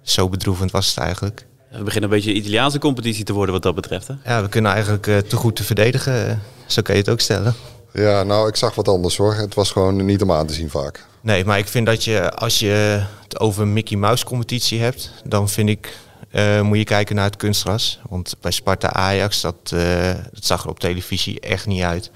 Zo 0.01 0.29
bedroevend 0.29 0.71
was 0.71 0.87
het 0.87 0.97
eigenlijk. 0.97 1.45
We 1.77 1.83
beginnen 1.83 2.09
een 2.09 2.15
beetje 2.15 2.31
een 2.31 2.37
Italiaanse 2.37 2.79
competitie 2.79 3.23
te 3.23 3.33
worden 3.33 3.53
wat 3.53 3.63
dat 3.63 3.75
betreft. 3.75 4.07
Hè? 4.07 4.13
Ja, 4.25 4.41
we 4.41 4.49
kunnen 4.49 4.71
eigenlijk 4.71 5.07
uh, 5.07 5.17
te 5.17 5.35
goed 5.35 5.55
te 5.55 5.63
verdedigen. 5.63 6.41
Zo 6.65 6.81
kan 6.81 6.95
je 6.95 7.01
het 7.01 7.09
ook 7.09 7.19
stellen. 7.19 7.53
Ja, 7.93 8.23
nou, 8.23 8.47
ik 8.47 8.55
zag 8.55 8.75
wat 8.75 8.87
anders 8.87 9.17
hoor. 9.17 9.33
Het 9.35 9.53
was 9.53 9.71
gewoon 9.71 10.05
niet 10.05 10.21
om 10.21 10.31
aan 10.31 10.47
te 10.47 10.53
zien 10.53 10.69
vaak. 10.69 11.05
Nee, 11.21 11.45
maar 11.45 11.57
ik 11.57 11.67
vind 11.67 11.85
dat 11.85 12.03
je, 12.03 12.31
als 12.31 12.59
je 12.59 13.03
het 13.23 13.39
over 13.39 13.67
Mickey 13.67 13.97
Mouse 13.97 14.25
competitie 14.25 14.81
hebt, 14.81 15.11
dan 15.25 15.49
vind 15.49 15.69
ik, 15.69 15.97
uh, 16.31 16.61
moet 16.61 16.77
je 16.77 16.83
kijken 16.83 17.15
naar 17.15 17.25
het 17.25 17.35
kunstgras. 17.35 17.99
Want 18.09 18.35
bij 18.41 18.51
Sparta 18.51 18.91
Ajax, 18.91 19.41
dat, 19.41 19.71
uh, 19.73 20.13
dat 20.31 20.45
zag 20.45 20.63
er 20.63 20.69
op 20.69 20.79
televisie 20.79 21.39
echt 21.39 21.67
niet 21.67 21.83
uit. 21.83 22.11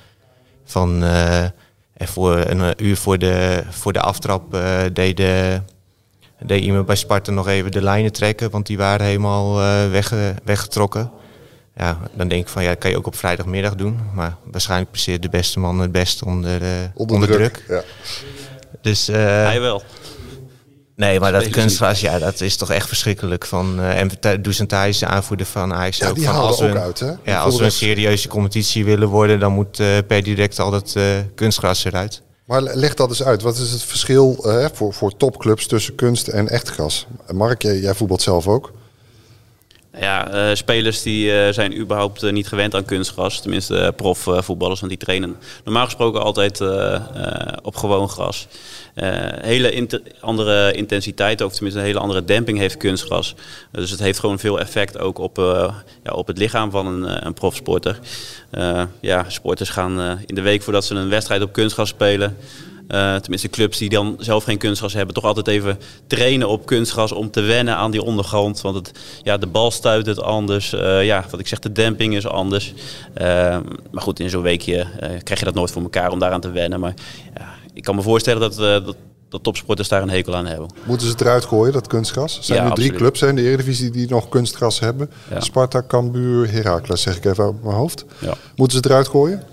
Van, 0.66 1.04
en 1.04 2.08
voor 2.08 2.38
een 2.38 2.84
uur 2.84 2.98
voor 2.98 3.18
de, 3.18 3.64
voor 3.70 3.94
de 3.94 4.02
aftrap 4.02 4.58
deden 4.94 5.66
deed 6.40 6.64
iemand 6.64 6.86
bij 6.86 6.96
Sparta 6.96 7.32
nog 7.32 7.48
even 7.48 7.72
de 7.72 7.82
lijnen 7.82 8.12
trekken, 8.12 8.50
want 8.50 8.66
die 8.66 8.78
waren 8.78 9.06
helemaal 9.06 9.62
uh, 9.62 9.90
weg, 9.92 10.14
weggetrokken. 10.44 11.12
Ja, 11.76 11.98
dan 12.14 12.28
denk 12.28 12.42
ik 12.42 12.48
van 12.48 12.64
ja, 12.64 12.70
dat 12.70 12.78
kan 12.78 12.90
je 12.90 12.98
ook 12.98 13.08
op 13.08 13.16
vrijdagmiddag 13.16 13.76
doen. 13.76 14.00
Maar 14.14 14.36
waarschijnlijk 14.52 14.92
presteert 14.92 15.22
de 15.22 15.30
beste 15.30 15.60
man 15.60 15.80
het 15.80 15.92
beste 15.92 16.26
onder, 16.26 16.62
uh, 16.62 16.68
onder, 16.94 17.16
onder 17.16 17.30
druk. 17.30 17.54
druk. 17.54 17.66
Ja. 17.68 17.84
Dus, 18.82 19.10
uh, 19.10 19.16
Hij 19.16 19.62
wel. 19.62 19.84
Nee, 20.96 21.20
maar 21.20 21.32
dat 21.32 21.50
kunstgras, 21.50 22.02
ja, 22.02 22.20
dat 22.20 22.42
is 22.42 22.56
toch 22.56 22.72
echt 22.72 22.88
verschrikkelijk. 22.88 23.46
Van, 23.46 23.80
uh, 23.80 24.00
en 24.00 24.10
Dusan 24.42 24.66
Thijs, 24.66 25.00
de 25.00 25.06
aanvoerder 25.06 25.46
van 25.46 25.74
Ajax, 25.74 25.98
ja, 25.98 26.10
ook 26.10 26.20
van 26.20 26.36
als 26.36 26.60
we, 26.60 26.70
ook 26.70 26.76
uit, 26.76 27.00
hè? 27.00 27.12
Ja, 27.24 27.40
als 27.40 27.58
we 27.58 27.64
een 27.64 27.72
serieuze 27.72 28.28
competitie 28.28 28.86
willen 28.86 29.08
worden, 29.08 29.40
dan 29.40 29.52
moet 29.52 29.80
uh, 29.80 29.88
per 30.08 30.24
direct 30.24 30.60
al 30.60 30.72
dat 30.72 30.94
uh, 30.98 31.04
kunstgras 31.36 31.84
eruit. 31.84 32.22
Maar 32.48 32.62
leg 32.62 32.94
dat 32.94 33.10
eens 33.10 33.24
uit. 33.24 33.42
Wat 33.42 33.58
is 33.58 33.72
het 33.72 33.84
verschil 33.84 34.44
uh, 34.46 34.66
voor, 34.74 34.94
voor 34.94 35.18
topclubs 35.18 35.68
tussen 35.68 35.96
kunst 35.96 36.28
en 36.28 36.50
echt 36.50 36.70
gras? 36.70 37.08
Mark, 37.34 37.62
jij 37.62 37.94
voetbalt 37.94 38.22
zelf 38.22 38.48
ook. 38.48 38.72
Ja, 40.00 40.34
uh, 40.50 40.56
spelers 40.56 41.02
die 41.02 41.32
uh, 41.32 41.50
zijn 41.50 41.78
überhaupt 41.78 42.24
uh, 42.24 42.32
niet 42.32 42.48
gewend 42.48 42.76
aan 42.76 42.86
kunstgras. 42.86 43.42
Tenminste, 43.42 43.94
profvoetballers, 43.96 44.80
want 44.80 44.92
die 44.92 45.02
trainen 45.02 45.36
normaal 45.64 45.86
gesproken 45.86 46.22
altijd 46.22 46.62
op 47.62 47.76
gewoon 47.76 48.10
gras. 48.10 48.48
hele 49.42 49.88
andere 50.20 50.72
intensiteit, 50.72 51.42
of 51.42 51.54
tenminste 51.54 51.80
een 51.80 51.88
hele 51.88 52.00
andere 52.00 52.24
demping 52.24 52.58
heeft 52.58 52.78
kunstgras. 52.78 53.36
dus 53.72 53.92
het 53.92 54.00
heeft 54.00 54.20
gewoon 54.20 54.40
veel 54.40 54.60
effect 54.60 55.00
ook 55.00 55.18
op, 55.18 55.38
ja, 56.04 56.12
op 56.12 56.28
het 56.28 56.38
lichaam 56.38 56.72
van 56.72 56.88
een, 56.88 57.26
een 57.26 57.34
profsporter. 57.34 58.00
ja, 59.00 59.26
sporters 59.28 59.70
gaan 59.70 60.20
in 60.26 60.36
de 60.36 60.42
week 60.42 60.62
voordat 60.62 60.86
ze 60.86 60.96
een 60.96 61.10
wedstrijd 61.10 61.42
op 61.42 61.54
kunstgras 61.54 61.90
spelen 61.90 62.38
tenminste, 62.88 63.50
clubs 63.50 63.78
die 63.78 63.90
dan 63.90 64.16
zelf 64.20 64.44
geen 64.44 64.58
kunstgras 64.58 64.94
hebben, 64.94 65.16
toch 65.16 65.24
altijd 65.24 65.48
even 65.48 65.80
trainen 66.08 66.48
op 66.48 66.66
kunstgras 66.66 67.12
om 67.12 67.32
te 67.32 67.42
wennen 67.42 67.76
aan 67.76 67.92
die 67.92 68.04
ondergrond. 68.04 68.62
Want 68.62 68.76
het, 68.76 68.92
ja, 69.24 69.38
de 69.38 69.48
bal 69.48 69.72
stuit 69.72 70.06
het 70.06 70.22
anders. 70.22 70.70
ja, 71.02 71.26
wat 71.32 71.40
ik 71.40 71.48
zeg, 71.48 71.60
de 71.60 71.72
demping 71.72 72.16
is 72.16 72.28
anders. 72.28 72.74
maar 73.92 74.02
goed, 74.02 74.20
in 74.20 74.30
zo'n 74.30 74.42
weekje 74.42 74.88
krijg 75.24 75.40
je 75.40 75.46
dat 75.46 75.54
nooit 75.54 75.72
voor 75.72 75.82
elkaar 75.82 76.12
om 76.12 76.20
daaraan 76.20 76.42
te 76.42 76.52
wennen. 76.52 76.80
Maar 76.80 76.94
ja, 77.36 77.48
ik 77.74 77.84
kan 77.84 77.96
me 77.96 78.02
voorstellen 78.02 78.42
dat, 78.42 78.86
dat 78.86 78.96
dat 79.30 79.44
topsporters 79.44 79.88
daar 79.88 80.02
een 80.02 80.10
hekel 80.10 80.36
aan 80.36 80.46
hebben. 80.46 80.74
Moeten 80.84 81.06
ze 81.06 81.12
het 81.12 81.22
eruit 81.22 81.46
gooien, 81.46 81.74
dat 81.74 81.88
kunstgras? 81.88 82.38
Er 82.38 82.44
zijn 82.44 82.64
nu 82.64 82.74
drie 82.74 82.92
clubs 82.92 83.22
in 83.22 83.36
de 83.36 83.42
Eredivisie 83.42 83.92
die 83.92 84.10
nog 84.10 84.30
kunstgras 84.30 84.80
hebben. 84.80 85.12
Sparta, 85.38 85.84
Cambuur, 85.88 86.52
Heracles, 86.52 87.02
zeg 87.02 87.18
ik 87.18 87.26
even 87.26 87.44
uit 87.44 87.64
mijn 87.64 87.76
hoofd. 87.76 88.06
Ja. 88.20 88.34
Moeten 88.56 88.78
ze 88.78 88.84
het 88.84 88.86
eruit 88.86 89.08
gooien? 89.08 89.44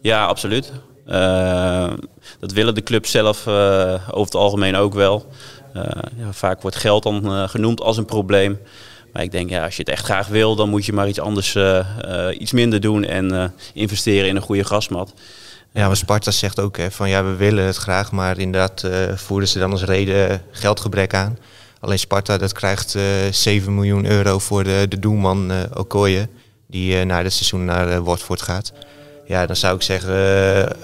Ja, 0.00 0.26
absoluut. 0.26 0.72
Uh, 1.08 1.92
dat 2.40 2.52
willen 2.52 2.74
de 2.74 2.82
clubs 2.82 3.10
zelf 3.10 3.46
uh, 3.46 3.54
over 4.08 4.24
het 4.24 4.34
algemeen 4.34 4.76
ook 4.76 4.94
wel. 4.94 5.26
Uh, 5.76 5.82
ja, 6.16 6.32
vaak 6.32 6.62
wordt 6.62 6.76
geld 6.76 7.02
dan 7.02 7.48
genoemd 7.48 7.80
als 7.80 7.96
een 7.96 8.04
probleem. 8.04 8.58
Maar 9.12 9.22
ik 9.22 9.30
denk, 9.30 9.50
ja, 9.50 9.64
als 9.64 9.76
je 9.76 9.82
het 9.82 9.90
echt 9.90 10.04
graag 10.04 10.26
wil, 10.26 10.56
dan 10.56 10.68
moet 10.68 10.84
je 10.84 10.92
maar 10.92 11.08
iets 11.08 11.20
anders, 11.20 11.58
iets 12.38 12.52
minder 12.52 12.80
doen 12.80 13.04
en 13.04 13.54
investeren 13.74 14.28
in 14.28 14.36
een 14.36 14.42
goede 14.42 14.64
grasmat. 14.64 15.12
Ja, 15.72 15.86
maar 15.86 15.96
Sparta 15.96 16.30
zegt 16.30 16.60
ook 16.60 16.76
hè, 16.76 16.90
van 16.90 17.08
ja, 17.08 17.24
we 17.24 17.34
willen 17.34 17.64
het 17.64 17.76
graag, 17.76 18.12
maar 18.12 18.38
inderdaad 18.38 18.88
voerden 19.14 19.48
ze 19.48 19.58
dan 19.58 19.70
als 19.70 19.84
reden 19.84 20.42
geldgebrek 20.50 21.14
aan. 21.14 21.38
Alleen 21.80 21.98
Sparta 21.98 22.38
dat 22.38 22.52
krijgt 22.52 22.94
uh, 22.94 23.26
eh, 23.26 23.32
7 23.32 23.74
miljoen 23.74 24.06
euro 24.06 24.38
voor 24.38 24.64
de, 24.64 24.86
de 24.88 24.98
doelman 24.98 25.52
Okoye, 25.74 26.28
die 26.66 27.04
na 27.04 27.22
het 27.22 27.32
seizoen 27.32 27.64
naar 27.64 28.02
Watford 28.02 28.42
gaat. 28.42 28.72
Ja, 29.26 29.46
dan 29.46 29.56
zou 29.56 29.76
ik 29.76 29.82
zeggen, 29.82 30.76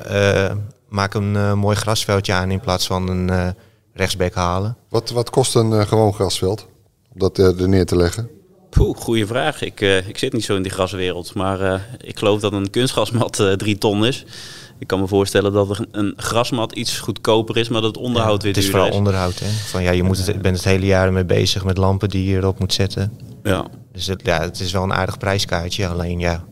maak 0.88 1.14
een 1.14 1.58
mooi 1.58 1.76
grasveldje 1.76 2.32
aan 2.32 2.50
in 2.50 2.60
plaats 2.60 2.86
van 2.86 3.08
een 3.08 3.54
rechtsback 3.94 4.34
halen. 4.34 4.76
Wat, 4.88 5.10
wat 5.10 5.30
kost 5.30 5.54
een 5.54 5.86
gewoon 5.86 6.14
grasveld 6.14 6.66
om 7.12 7.18
dat 7.18 7.38
er 7.38 7.68
neer 7.68 7.86
te 7.86 7.96
leggen? 7.96 8.28
Poeh, 8.70 8.96
goede 8.96 9.26
vraag. 9.26 9.62
Ik, 9.62 9.80
ik 9.80 10.18
zit 10.18 10.32
niet 10.32 10.44
zo 10.44 10.56
in 10.56 10.62
die 10.62 10.72
graswereld, 10.72 11.34
maar 11.34 11.86
ik 12.00 12.18
geloof 12.18 12.40
dat 12.40 12.52
een 12.52 12.70
kunstgrasmat 12.70 13.44
3 13.56 13.78
ton 13.78 14.06
is. 14.06 14.24
Ik 14.82 14.88
kan 14.88 15.00
me 15.00 15.08
voorstellen 15.08 15.52
dat 15.52 15.86
een 15.90 16.14
grasmat 16.16 16.72
iets 16.72 16.98
goedkoper 16.98 17.56
is, 17.56 17.68
maar 17.68 17.80
dat 17.80 17.94
het 17.94 18.04
onderhoud 18.04 18.42
weer 18.42 18.52
duurder 18.52 18.62
is. 18.62 18.66
Het 18.66 18.74
is 18.74 18.80
vooral 18.80 18.98
onderhoud. 18.98 19.38
Hè? 19.38 19.46
Van, 19.48 19.82
ja, 19.82 19.90
je 19.90 20.02
moet 20.02 20.26
het, 20.26 20.42
bent 20.42 20.56
het 20.56 20.64
hele 20.64 20.86
jaar 20.86 21.12
mee 21.12 21.24
bezig 21.24 21.64
met 21.64 21.76
lampen 21.76 22.08
die 22.08 22.30
je 22.30 22.36
erop 22.36 22.58
moet 22.58 22.72
zetten. 22.72 23.18
Ja. 23.42 23.66
Dus 23.92 24.06
het, 24.06 24.20
ja, 24.24 24.40
het 24.40 24.60
is 24.60 24.72
wel 24.72 24.82
een 24.82 24.92
aardig 24.92 25.18
prijskaartje. 25.18 25.86
Alleen 25.86 26.18
ja, 26.18 26.44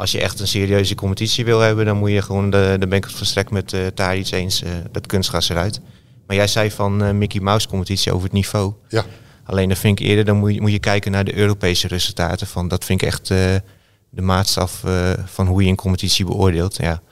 als 0.00 0.12
je 0.12 0.20
echt 0.20 0.40
een 0.40 0.48
serieuze 0.48 0.94
competitie 0.94 1.44
wil 1.44 1.60
hebben, 1.60 1.84
dan 1.84 1.96
moet 1.96 2.10
je 2.10 2.22
gewoon, 2.22 2.50
de, 2.50 2.76
de 2.78 2.86
ben 2.86 2.98
ik 2.98 3.04
het 3.04 3.14
verstrekt 3.14 3.50
met 3.50 3.72
uh, 3.72 3.86
daar 3.94 4.16
iets 4.16 4.30
eens, 4.30 4.62
uh, 4.62 4.70
het 4.92 5.06
kunstgras 5.06 5.48
eruit. 5.48 5.80
Maar 6.26 6.36
jij 6.36 6.46
zei 6.46 6.70
van 6.70 7.04
uh, 7.04 7.10
Mickey 7.10 7.40
Mouse 7.40 7.68
competitie 7.68 8.12
over 8.12 8.24
het 8.24 8.32
niveau. 8.32 8.72
Ja. 8.88 9.04
Alleen 9.44 9.68
dan 9.68 9.76
vind 9.76 10.00
ik 10.00 10.06
eerder, 10.06 10.24
dan 10.24 10.36
moet 10.36 10.54
je, 10.54 10.60
moet 10.60 10.72
je 10.72 10.78
kijken 10.78 11.12
naar 11.12 11.24
de 11.24 11.36
Europese 11.36 11.88
resultaten. 11.88 12.46
Van, 12.46 12.68
dat 12.68 12.84
vind 12.84 13.02
ik 13.02 13.08
echt 13.08 13.28
de 14.10 14.22
maatstaf 14.22 14.84
van 15.24 15.46
hoe 15.46 15.62
je 15.62 15.68
een 15.68 15.76
competitie 15.76 16.24
beoordeelt. 16.24 16.76
Ja 16.76 17.02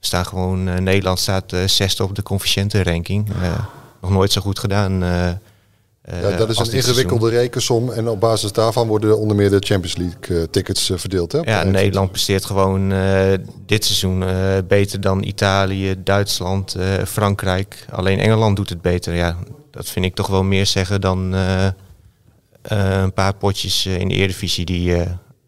staan 0.00 0.26
gewoon, 0.26 0.64
Nederland 0.82 1.18
staat 1.18 1.54
zesde 1.66 2.04
op 2.04 2.14
de 2.14 2.22
coëfficiëntenranking. 2.22 3.28
Uh, 3.28 3.64
nog 4.00 4.10
nooit 4.10 4.32
zo 4.32 4.40
goed 4.40 4.58
gedaan. 4.58 5.02
Ja, 6.02 6.36
dat 6.36 6.48
is 6.48 6.58
een 6.58 6.72
ingewikkelde 6.72 7.30
rekensom. 7.30 7.90
En 7.90 8.08
op 8.08 8.20
basis 8.20 8.52
daarvan 8.52 8.86
worden 8.86 9.18
onder 9.18 9.36
meer 9.36 9.50
de 9.50 9.66
Champions 9.66 9.96
League 9.96 10.50
tickets 10.50 10.90
verdeeld. 10.94 11.32
Hè, 11.32 11.38
ja, 11.38 11.62
Nederland 11.62 12.10
presteert 12.10 12.44
gewoon 12.44 12.88
dit 13.66 13.84
seizoen 13.84 14.24
beter 14.68 15.00
dan 15.00 15.22
Italië, 15.22 15.94
Duitsland, 16.04 16.76
Frankrijk. 17.06 17.84
Alleen 17.90 18.18
Engeland 18.18 18.56
doet 18.56 18.68
het 18.68 18.82
beter. 18.82 19.14
Ja, 19.14 19.36
dat 19.70 19.88
vind 19.88 20.04
ik 20.04 20.14
toch 20.14 20.26
wel 20.26 20.42
meer 20.42 20.66
zeggen 20.66 21.00
dan 21.00 21.32
een 22.62 23.12
paar 23.12 23.34
potjes 23.34 23.86
in 23.86 24.08
de 24.08 24.14
Eredivisie 24.14 24.64
die 24.64 24.96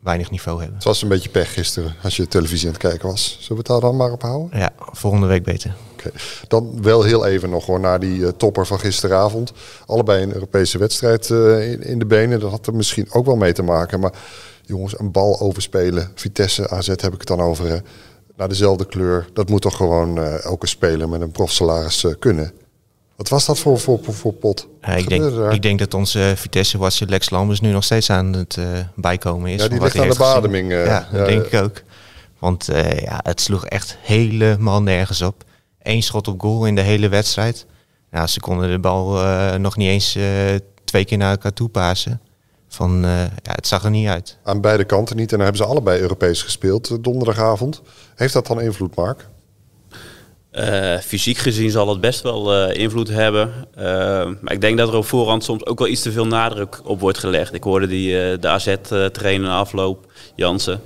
weinig 0.02 0.30
niveau 0.30 0.58
hebben. 0.58 0.76
Het 0.76 0.84
was 0.84 1.02
een 1.02 1.08
beetje 1.08 1.28
pech 1.28 1.52
gisteren 1.52 1.94
als 2.02 2.16
je 2.16 2.28
televisie 2.28 2.66
aan 2.66 2.72
het 2.72 2.82
kijken 2.82 3.08
was. 3.08 3.30
Zullen 3.30 3.48
we 3.48 3.54
het 3.54 3.66
daar 3.66 3.80
dan 3.80 3.96
maar 3.96 4.12
op 4.12 4.22
houden? 4.22 4.58
Ja, 4.58 4.72
volgende 4.76 5.26
week 5.26 5.44
beter. 5.44 5.74
Dan 6.48 6.82
wel 6.82 7.02
heel 7.02 7.26
even 7.26 7.50
nog 7.50 7.66
hoor, 7.66 7.80
naar 7.80 8.00
die 8.00 8.18
uh, 8.18 8.28
topper 8.28 8.66
van 8.66 8.78
gisteravond. 8.78 9.52
Allebei 9.86 10.22
een 10.22 10.34
Europese 10.34 10.78
wedstrijd 10.78 11.28
uh, 11.28 11.72
in, 11.72 11.82
in, 11.82 11.98
de 11.98 12.06
benen. 12.06 12.40
Dat 12.40 12.50
had 12.50 12.66
er 12.66 12.74
misschien 12.74 13.06
ook 13.12 13.26
wel 13.26 13.36
mee 13.36 13.52
te 13.52 13.62
maken. 13.62 14.00
Maar 14.00 14.12
jongens, 14.62 14.98
een 14.98 15.10
bal 15.10 15.40
overspelen. 15.40 16.10
Vitesse, 16.14 16.68
AZ 16.68 16.86
heb 16.86 17.12
ik 17.12 17.18
het 17.18 17.26
dan 17.26 17.40
over. 17.40 17.66
Hè. 17.68 17.76
Naar 18.36 18.48
dezelfde 18.48 18.86
kleur. 18.86 19.28
Dat 19.32 19.48
moet 19.48 19.62
toch 19.62 19.76
gewoon 19.76 20.18
uh, 20.18 20.44
elke 20.44 20.66
speler 20.66 21.08
met 21.08 21.20
een 21.20 21.30
profsalaris 21.30 22.06
kunnen. 22.18 22.52
Wat 23.16 23.28
was 23.28 23.46
dat 23.46 23.58
voor, 23.58 23.78
voor, 23.78 23.98
voor, 24.02 24.32
pot? 24.32 24.68
ik, 24.96 25.08
denk, 25.08 25.52
ik 25.52 25.62
denk 25.62 25.78
dat 25.78 25.94
onze 25.94 26.32
Vitesse-watcher 26.36 27.08
Lex 27.08 27.30
Lambers 27.30 27.60
nu 27.60 27.70
nog 27.70 27.84
steeds 27.84 28.10
aan 28.10 28.32
het 28.32 28.56
uh, 28.56 28.66
bijkomen 28.96 29.50
is. 29.50 29.62
Ja, 29.62 29.68
die 29.68 29.80
ligt 29.80 29.98
aan 29.98 30.08
de 30.08 30.18
bademing. 30.18 30.72
Uh, 30.72 30.86
ja, 30.86 31.08
dat 31.12 31.26
denk 31.26 31.44
ik 31.44 31.62
ook. 31.62 31.82
Want 32.38 32.70
uh, 32.70 32.98
ja, 32.98 33.20
het 33.22 33.40
sloeg 33.40 33.66
echt 33.66 33.96
helemaal 34.00 34.82
nergens 34.82 35.22
op. 35.22 35.44
Eén 35.84 36.02
schot 36.02 36.28
op 36.28 36.40
goal 36.40 36.66
in 36.66 36.74
de 36.74 36.80
hele 36.80 37.08
wedstrijd. 37.08 37.66
Nou, 38.10 38.26
ze 38.26 38.40
konden 38.40 38.70
de 38.70 38.78
bal 38.78 39.18
nog 39.58 39.76
niet 39.76 39.88
eens 39.88 40.18
twee 40.84 41.04
keer 41.04 41.18
naar 41.18 41.30
elkaar 41.30 41.52
toe 41.52 41.68
pasen. 41.68 42.20
Van, 42.68 43.00
ja, 43.02 43.52
het 43.52 43.66
zag 43.66 43.84
er 43.84 43.90
niet 43.90 44.08
uit. 44.08 44.38
Aan 44.42 44.60
beide 44.60 44.84
kanten 44.84 45.16
niet. 45.16 45.32
En 45.32 45.36
dan 45.38 45.46
hebben 45.46 45.64
ze 45.64 45.70
allebei 45.70 46.00
Europees 46.00 46.42
gespeeld 46.42 47.04
donderdagavond. 47.04 47.82
Heeft 48.14 48.32
dat 48.32 48.46
dan 48.46 48.60
invloed, 48.60 48.94
Mark? 48.94 49.28
Uh, 50.58 50.98
fysiek 50.98 51.38
gezien 51.38 51.70
zal 51.70 51.88
het 51.88 52.00
best 52.00 52.22
wel 52.22 52.68
uh, 52.68 52.76
invloed 52.76 53.08
hebben. 53.08 53.52
Uh, 53.78 53.84
maar 54.40 54.52
ik 54.52 54.60
denk 54.60 54.78
dat 54.78 54.88
er 54.88 54.96
op 54.96 55.04
voorhand 55.04 55.44
soms 55.44 55.66
ook 55.66 55.78
wel 55.78 55.88
iets 55.88 56.02
te 56.02 56.12
veel 56.12 56.26
nadruk 56.26 56.80
op 56.84 57.00
wordt 57.00 57.18
gelegd. 57.18 57.54
Ik 57.54 57.62
hoorde 57.62 57.86
die, 57.86 58.38
de 58.38 58.48
AZ-trainer 58.48 59.50
afloop, 59.50 60.12
Jansen. 60.34 60.80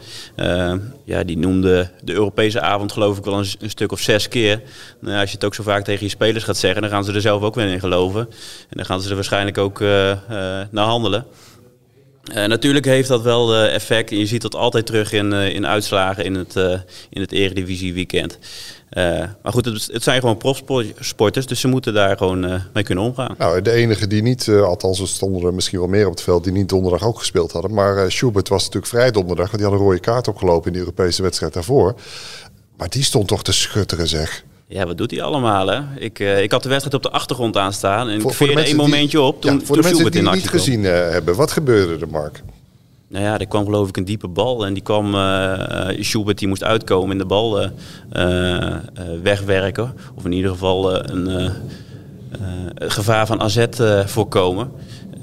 ja, 1.04 1.25
die 1.25 1.38
noemde 1.38 1.90
de 2.02 2.12
Europese 2.12 2.60
avond 2.60 2.92
geloof 2.92 3.18
ik 3.18 3.25
wel 3.25 3.38
een, 3.38 3.46
een 3.60 3.70
stuk 3.70 3.92
of 3.92 4.00
zes 4.00 4.28
keer. 4.28 4.62
Nou, 5.00 5.20
als 5.20 5.28
je 5.28 5.34
het 5.34 5.44
ook 5.44 5.54
zo 5.54 5.62
vaak 5.62 5.84
tegen 5.84 6.04
je 6.04 6.10
spelers 6.10 6.44
gaat 6.44 6.56
zeggen, 6.56 6.82
dan 6.82 6.90
gaan 6.90 7.04
ze 7.04 7.12
er 7.12 7.20
zelf 7.20 7.42
ook 7.42 7.54
weer 7.54 7.68
in 7.68 7.80
geloven. 7.80 8.20
En 8.68 8.76
dan 8.76 8.84
gaan 8.84 9.00
ze 9.00 9.08
er 9.08 9.14
waarschijnlijk 9.14 9.58
ook 9.58 9.80
naar 10.70 10.84
handelen. 10.84 11.26
Uh, 12.35 12.44
natuurlijk 12.44 12.85
heeft 12.85 13.08
dat 13.08 13.23
wel 13.23 13.54
uh, 13.54 13.75
effect. 13.75 14.11
En 14.11 14.18
je 14.18 14.26
ziet 14.26 14.42
dat 14.42 14.54
altijd 14.54 14.87
terug 14.87 15.12
in, 15.12 15.32
uh, 15.32 15.54
in 15.54 15.66
uitslagen 15.66 16.25
in 16.25 16.35
het, 16.35 16.54
in 17.11 17.20
het 17.20 17.32
Eredivisie 17.32 17.94
weekend. 17.94 18.38
maar 19.42 19.52
goed, 19.52 19.64
het, 19.64 19.88
het, 19.92 20.02
zijn 20.02 20.20
gewoon 20.20 20.37
profsporters, 20.37 21.47
dus 21.47 21.61
ze 21.61 21.68
moeten 21.68 21.94
daar 21.94 22.16
gewoon 22.16 22.62
mee 22.73 22.85
kunnen 22.85 23.04
omgaan. 23.04 23.35
Nou, 23.38 23.62
de 23.62 23.70
enige 23.70 24.06
die 24.06 24.23
niet, 24.23 24.49
althans 24.49 25.00
er 25.00 25.08
stonden 25.08 25.42
er 25.42 25.54
misschien 25.54 25.78
wel 25.78 25.88
meer 25.88 26.06
op 26.06 26.12
het 26.12 26.23
veld, 26.23 26.44
die 26.44 26.52
niet 26.52 26.68
donderdag 26.68 27.02
ook 27.02 27.18
gespeeld 27.18 27.52
hadden. 27.52 27.75
Maar 27.75 28.12
Schubert 28.12 28.49
was 28.49 28.64
natuurlijk 28.64 28.92
vrij 28.92 29.11
donderdag, 29.11 29.50
want 29.50 29.62
die 29.62 29.70
had 29.70 29.80
een 29.80 29.87
rode 29.87 30.00
kaart 30.00 30.28
opgelopen 30.28 30.66
in 30.66 30.73
de 30.73 30.78
Europese 30.78 31.23
wedstrijd 31.23 31.52
daarvoor. 31.52 31.94
Maar 32.76 32.88
die 32.88 33.02
stond 33.02 33.28
toch 33.28 33.42
te 33.42 33.52
schutteren, 33.52 34.08
zeg. 34.08 34.44
Ja, 34.70 34.87
wat 34.87 34.98
doet 34.98 35.10
hij 35.10 35.22
allemaal, 35.22 35.66
hè? 35.66 35.80
Ik, 35.96 36.18
uh, 36.18 36.42
ik 36.42 36.52
had 36.52 36.62
de 36.62 36.68
wedstrijd 36.68 36.96
op 36.96 37.02
de 37.02 37.18
achtergrond 37.18 37.56
aanstaan 37.56 38.08
en 38.08 38.20
voor, 38.20 38.30
ik 38.30 38.37
veerde 38.37 38.62
één 38.62 38.76
momentje 38.76 39.20
op 39.20 39.40
toen, 39.40 39.58
ja, 39.58 39.64
voor 39.64 39.76
de 39.76 39.82
mensen 39.82 40.10
die 40.10 40.22
het 40.22 40.34
niet 40.34 40.48
gezien 40.48 40.80
uh, 40.80 40.90
hebben, 40.90 41.34
wat 41.34 41.52
gebeurde 41.52 42.04
er, 42.04 42.10
Mark? 42.10 42.42
Nou 43.08 43.25
ja, 43.25 43.38
er 43.38 43.46
kwam 43.46 43.64
geloof 43.64 43.88
ik 43.88 43.96
een 43.96 44.04
diepe 44.04 44.28
bal 44.28 44.66
en 44.66 44.75
die 44.75 44.82
kwam, 44.82 45.14
uh, 45.14 45.58
Schubert 46.00 46.38
die 46.38 46.48
moest 46.48 46.64
uitkomen 46.64 47.10
en 47.10 47.18
de 47.18 47.25
bal 47.25 47.70
wegwerken. 49.22 49.94
Of 50.14 50.25
in 50.25 50.32
ieder 50.32 50.50
geval 50.50 51.08
een 51.10 51.52
gevaar 52.76 53.26
van 53.26 53.40
AZ 53.40 53.66
voorkomen. 54.06 54.70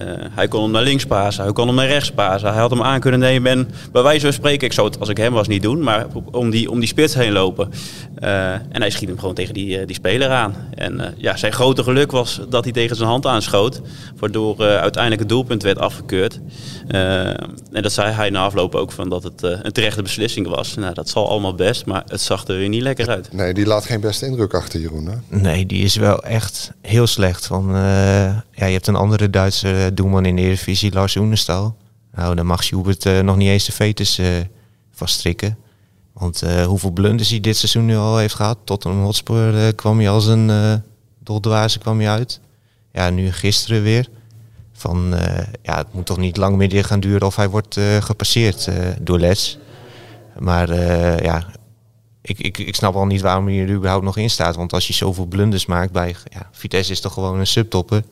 Uh, 0.01 0.07
hij 0.31 0.47
kon 0.47 0.61
hem 0.61 0.71
naar 0.71 0.83
links 0.83 1.05
pasen, 1.05 1.43
hij 1.43 1.53
kon 1.53 1.67
hem 1.67 1.75
naar 1.75 1.87
rechts 1.87 2.11
pasen. 2.11 2.49
Hij 2.51 2.61
had 2.61 2.69
hem 2.69 2.81
aan 2.81 2.99
kunnen 2.99 3.19
nemen 3.19 3.51
en 3.51 3.69
bij 3.91 4.03
wijze 4.03 4.21
van 4.21 4.33
spreken, 4.33 4.67
ik 4.67 4.73
zou 4.73 4.87
het 4.87 4.99
als 4.99 5.09
ik 5.09 5.17
hem 5.17 5.33
was 5.33 5.47
niet 5.47 5.61
doen, 5.61 5.83
maar 5.83 6.05
om 6.31 6.49
die, 6.49 6.71
om 6.71 6.79
die 6.79 6.87
spits 6.87 7.13
heen 7.13 7.31
lopen. 7.31 7.71
Uh, 8.19 8.51
en 8.51 8.81
hij 8.81 8.89
schiet 8.89 9.07
hem 9.07 9.19
gewoon 9.19 9.35
tegen 9.35 9.53
die, 9.53 9.79
uh, 9.79 9.87
die 9.87 9.95
speler 9.95 10.29
aan. 10.29 10.55
En 10.73 11.13
ja, 11.17 11.35
zijn 11.35 11.53
grote 11.53 11.83
geluk 11.83 12.11
was 12.11 12.41
dat 12.49 12.63
hij 12.63 12.73
tegen 12.73 12.95
zijn 12.95 13.09
hand 13.09 13.25
aanschoot, 13.25 13.81
waardoor 14.19 14.59
uiteindelijk 14.59 15.21
het 15.21 15.29
doelpunt 15.29 15.63
werd 15.63 15.79
afgekeurd. 15.79 16.39
en 16.87 17.81
dat 17.81 17.91
zei 17.91 18.11
hij 18.11 18.29
na 18.29 18.43
afloop 18.43 18.75
ook 18.75 18.91
van 18.91 19.09
dat 19.09 19.23
het 19.23 19.41
een 19.41 19.71
terechte 19.71 20.01
beslissing 20.01 20.47
was. 20.47 20.75
Nou, 20.75 20.93
dat 20.93 21.09
zal 21.09 21.29
allemaal 21.29 21.55
best, 21.55 21.85
maar 21.85 22.03
het 22.07 22.21
zag 22.21 22.47
er 22.47 22.57
weer 22.57 22.69
niet 22.69 22.81
lekker 22.81 23.09
uit. 23.09 23.33
Nee, 23.33 23.53
die 23.53 23.65
laat 23.65 23.85
geen 23.85 24.01
beste 24.01 24.25
indruk 24.25 24.53
achter, 24.53 24.79
Jeroen. 24.79 25.05
Hè? 25.05 25.37
Nee, 25.37 25.65
die 25.65 25.83
is 25.83 25.95
wel 25.95 26.23
echt 26.23 26.71
heel 26.81 27.07
slecht. 27.07 27.45
Van, 27.45 27.71
ja, 28.51 28.65
je 28.65 28.73
hebt 28.73 28.87
een 28.87 28.95
andere 28.95 29.29
Duitse 29.29 29.84
uh, 29.84 29.84
doelman 29.93 30.25
in 30.25 30.35
de 30.35 30.41
Eredivisie, 30.41 30.93
Lars 30.93 31.15
Oenestal. 31.15 31.77
Nou, 32.13 32.35
dan 32.35 32.45
mag 32.45 32.63
Schubert 32.63 33.05
uh, 33.05 33.19
nog 33.19 33.35
niet 33.35 33.47
eens 33.47 33.65
de 33.65 33.71
fetus 33.71 34.19
uh, 34.19 34.27
vaststrikken. 34.91 35.57
Want 36.13 36.43
hoeveel 36.65 36.91
blunders 36.91 37.29
hij 37.29 37.39
dit 37.39 37.57
seizoen 37.57 37.85
nu 37.85 37.95
al 37.95 38.17
heeft 38.17 38.33
gehad. 38.33 38.57
Tot 38.63 38.83
een 38.83 39.01
Hotspur 39.01 39.75
kwam 39.75 39.97
hij 39.97 40.09
als 40.09 40.25
een 40.25 40.49
uh, 40.49 41.65
kwam 41.79 41.99
hij 41.99 42.09
uit. 42.09 42.39
Ja, 42.91 43.09
nu 43.09 43.31
gisteren 43.31 43.83
weer. 43.83 44.07
Van, 44.73 45.13
ja, 45.61 45.77
het 45.77 45.93
moet 45.93 46.05
toch 46.05 46.17
niet 46.17 46.37
lang 46.37 46.55
meer 46.55 46.85
gaan 46.85 46.99
duren 46.99 47.27
of 47.27 47.35
hij 47.35 47.49
wordt 47.49 47.79
gepasseerd 47.99 48.69
door 49.01 49.19
Les. 49.19 49.57
Maar 50.39 50.75
ja, 51.23 51.45
ik, 52.21 52.39
ik, 52.39 52.57
ik 52.57 52.75
snap 52.75 52.95
al 52.95 53.05
niet 53.05 53.21
waarom 53.21 53.47
hij 53.47 53.59
er 53.59 53.69
überhaupt 53.69 54.05
nog 54.05 54.17
in 54.17 54.29
staat. 54.29 54.55
Want 54.55 54.73
als 54.73 54.87
je 54.87 54.93
zoveel 54.93 55.25
blunders 55.25 55.65
maakt 55.65 55.91
bij... 55.91 56.15
Ja, 56.29 56.49
Vitesse 56.51 56.91
is 56.91 57.01
toch 57.01 57.13
gewoon 57.13 57.39
een 57.39 57.47
subtopper. 57.47 58.03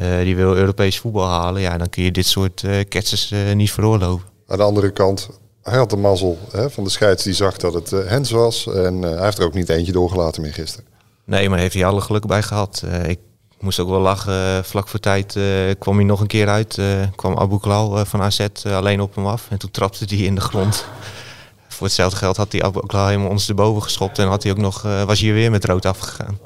Uh, 0.00 0.18
die 0.22 0.36
wil 0.36 0.56
Europees 0.56 0.98
voetbal 0.98 1.26
halen. 1.26 1.60
Ja, 1.60 1.78
dan 1.78 1.90
kun 1.90 2.02
je 2.02 2.10
dit 2.10 2.26
soort 2.26 2.62
uh, 2.62 2.84
ketsers 2.88 3.32
uh, 3.32 3.52
niet 3.52 3.72
veroorloven. 3.72 4.26
Aan 4.46 4.56
de 4.56 4.62
andere 4.62 4.90
kant, 4.90 5.28
hij 5.62 5.78
had 5.78 5.90
de 5.90 5.96
mazzel 5.96 6.38
hè, 6.50 6.70
van 6.70 6.84
de 6.84 6.90
scheids 6.90 7.24
die 7.24 7.32
zag 7.32 7.56
dat 7.56 7.74
het 7.74 7.90
Hens 7.90 8.30
was. 8.30 8.66
En 8.66 9.02
hij 9.02 9.24
heeft 9.24 9.38
er 9.38 9.44
ook 9.44 9.54
niet 9.54 9.68
eentje 9.68 9.92
doorgelaten 9.92 10.42
meer 10.42 10.52
gisteren. 10.52 10.86
Nee, 11.24 11.48
maar 11.48 11.58
heeft 11.58 11.74
hij 11.74 11.84
alle 11.84 12.00
geluk 12.00 12.26
bij 12.26 12.42
gehad. 12.42 12.82
ik 13.06 13.18
moest 13.60 13.78
ook 13.78 13.88
wel 13.88 14.00
lachen. 14.00 14.64
vlak 14.64 14.88
voor 14.88 15.00
tijd 15.00 15.38
kwam 15.78 15.96
hij 15.96 16.04
nog 16.04 16.20
een 16.20 16.26
keer 16.26 16.48
uit. 16.48 16.78
kwam 17.16 17.38
Abu 17.38 17.58
Klal 17.58 18.04
van 18.04 18.22
AZ 18.22 18.46
alleen 18.64 19.00
op 19.00 19.14
hem 19.14 19.26
af. 19.26 19.46
En 19.50 19.58
toen 19.58 19.70
trapte 19.70 20.04
hij 20.08 20.18
in 20.18 20.34
de 20.34 20.40
grond 20.40 20.84
voor 21.68 21.86
hetzelfde 21.86 22.16
geld 22.16 22.36
had 22.36 22.52
hij 22.52 22.62
al 22.62 23.06
helemaal 23.06 23.30
ons 23.30 23.48
erboven 23.48 23.82
geschopt. 23.82 24.18
En 24.18 24.28
had 24.28 24.42
hij 24.42 24.52
ook 24.52 24.58
nog, 24.58 24.82
was 24.82 25.20
hij 25.20 25.32
weer 25.32 25.50
met 25.50 25.64
rood 25.64 25.86
afgegaan. 25.86 26.38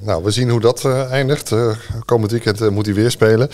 Nou, 0.00 0.24
we 0.24 0.30
zien 0.30 0.50
hoe 0.50 0.60
dat 0.60 0.84
uh, 0.84 1.10
eindigt. 1.10 1.50
Uh, 1.50 1.76
komend 2.04 2.30
weekend 2.30 2.70
moet 2.70 2.86
hij 2.86 2.94
weer 2.94 3.10
spelen. 3.10 3.48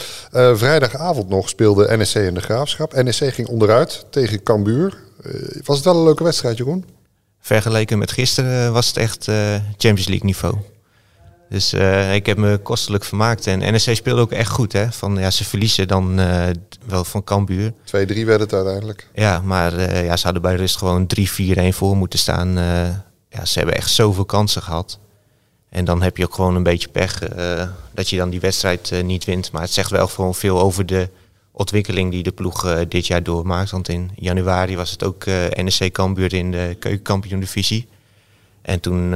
vrijdagavond 0.54 1.28
nog 1.28 1.48
speelde 1.48 1.96
NEC 1.96 2.14
in 2.14 2.34
de 2.34 2.40
Graafschap. 2.40 3.02
NEC 3.02 3.14
ging 3.34 3.48
onderuit 3.48 4.04
tegen 4.10 4.42
Cambuur. 4.42 4.98
was 5.64 5.76
het 5.76 5.84
wel 5.84 5.96
een 5.96 6.04
leuke 6.04 6.24
wedstrijd, 6.24 6.56
Jeroen? 6.56 6.84
Vergeleken 7.40 7.98
met 7.98 8.10
gisteren 8.12 8.72
was 8.72 8.86
het 8.86 8.96
echt 8.96 9.24
Champions 9.76 10.08
League 10.08 10.26
niveau. 10.26 10.56
Dus 11.48 11.72
ik 12.12 12.26
heb 12.26 12.36
me 12.36 12.58
kostelijk 12.58 13.04
vermaakt. 13.04 13.46
En 13.46 13.58
NEC 13.58 13.96
speelde 13.96 14.20
ook 14.20 14.32
echt 14.32 14.50
goed. 14.50 14.72
Hè? 14.72 14.92
Van, 14.92 15.16
ja, 15.16 15.30
ze 15.30 15.44
verliezen 15.44 15.88
dan 15.88 16.16
wel 16.86 17.04
van 17.04 17.24
Cambuur. 17.24 17.72
2-3 17.72 17.74
werd 18.24 18.40
het 18.40 18.52
uiteindelijk. 18.52 19.08
Ja, 19.14 19.40
maar 19.44 19.80
ja, 20.04 20.16
ze 20.16 20.24
hadden 20.24 20.42
bij 20.42 20.54
rust 20.54 20.76
gewoon 20.76 21.10
3-4-1 21.20 21.68
voor 21.68 21.96
moeten 21.96 22.18
staan. 22.18 22.52
ja, 23.28 23.44
ze 23.44 23.58
hebben 23.58 23.76
echt 23.76 23.90
zoveel 23.90 24.24
kansen 24.24 24.62
gehad. 24.62 24.98
En 25.70 25.84
dan 25.84 26.02
heb 26.02 26.16
je 26.16 26.24
ook 26.24 26.34
gewoon 26.34 26.54
een 26.54 26.62
beetje 26.62 26.88
pech 26.88 27.18
dat 27.94 28.08
je 28.08 28.16
dan 28.16 28.30
die 28.30 28.40
wedstrijd 28.40 29.02
niet 29.04 29.24
wint. 29.24 29.52
Maar 29.52 29.62
het 29.62 29.72
zegt 29.72 29.90
wel 29.90 30.08
gewoon 30.08 30.34
veel 30.34 30.60
over 30.60 30.86
de 30.86 31.08
ontwikkeling 31.52 32.10
die 32.10 32.22
de 32.22 32.32
ploeg 32.32 32.84
dit 32.88 33.06
jaar 33.06 33.22
doormaakt. 33.22 33.70
Want 33.70 33.88
in 33.88 34.10
januari 34.14 34.76
was 34.76 34.90
het 34.90 35.04
ook 35.04 35.24
NEC 35.54 35.92
Cambuur 35.92 36.34
in 36.34 36.50
de 36.50 36.76
keukenkampioen 36.78 37.40
divisie. 37.40 37.88
En 38.62 38.80
toen 38.80 39.14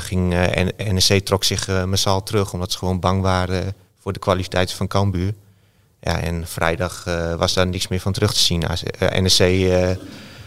ging 0.00 0.34
eh, 0.34 0.92
NEC 0.92 1.24
trok 1.24 1.44
zich 1.44 1.84
massaal 1.86 2.22
terug, 2.22 2.52
omdat 2.52 2.72
ze 2.72 2.78
gewoon 2.78 3.00
bang 3.00 3.22
waren 3.22 3.74
voor 4.00 4.12
de 4.12 4.18
kwaliteit 4.18 4.72
van 4.72 4.86
Cambuur. 4.86 5.34
Ja, 6.00 6.20
en 6.20 6.46
vrijdag 6.46 7.04
was 7.36 7.54
daar 7.54 7.66
niks 7.66 7.88
meer 7.88 8.00
van 8.00 8.12
terug 8.12 8.32
te 8.32 8.40
zien. 8.40 8.64
NEC 9.20 9.70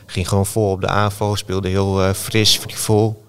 ging 0.05 0.27
gewoon 0.27 0.45
vol 0.45 0.71
op 0.71 0.81
de 0.81 0.87
aanval, 0.87 1.35
speelde 1.35 1.69
heel 1.69 2.13
fris, 2.13 2.57
frivol. 2.57 3.23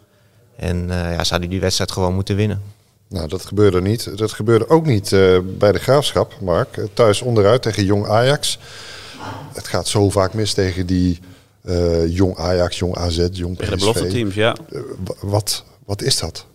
En 0.57 0.87
ja, 0.89 1.25
ze 1.25 1.31
hadden 1.31 1.51
die 1.51 1.61
wedstrijd 1.61 1.93
gewoon 1.93 2.15
moeten 2.15 2.37
winnen. 2.37 2.63
Nou, 3.09 3.29
dat 3.29 3.45
gebeurde 3.45 3.81
niet. 3.81 4.19
Dat 4.19 4.33
gebeurde 4.33 4.69
ook 4.69 4.87
niet 4.87 5.11
bij 5.59 5.73
de 5.73 5.79
Graafschap, 5.79 6.35
Mark. 6.41 6.87
Thuis 6.95 7.23
onderuit 7.23 7.63
tegen 7.63 7.85
Jong 7.85 8.07
Ajax. 8.07 8.59
Het 9.53 9.69
gaat 9.69 9.89
zo 9.89 10.11
vaak 10.11 10.35
mis 10.35 10.55
tegen 10.55 10.87
die 10.87 11.21
uh, 11.65 12.17
jong 12.17 12.37
Ajax, 12.37 12.79
jong 12.79 12.97
AZ, 12.97 13.29
jong 13.33 13.57
PSV. 13.57 13.71
de 13.71 13.77
belofte 13.77 14.07
teams, 14.07 14.35
ja. 14.35 14.57
Uh, 14.71 14.81
wat, 15.21 15.65
wat 15.85 16.03
is 16.03 16.19
dat? 16.19 16.47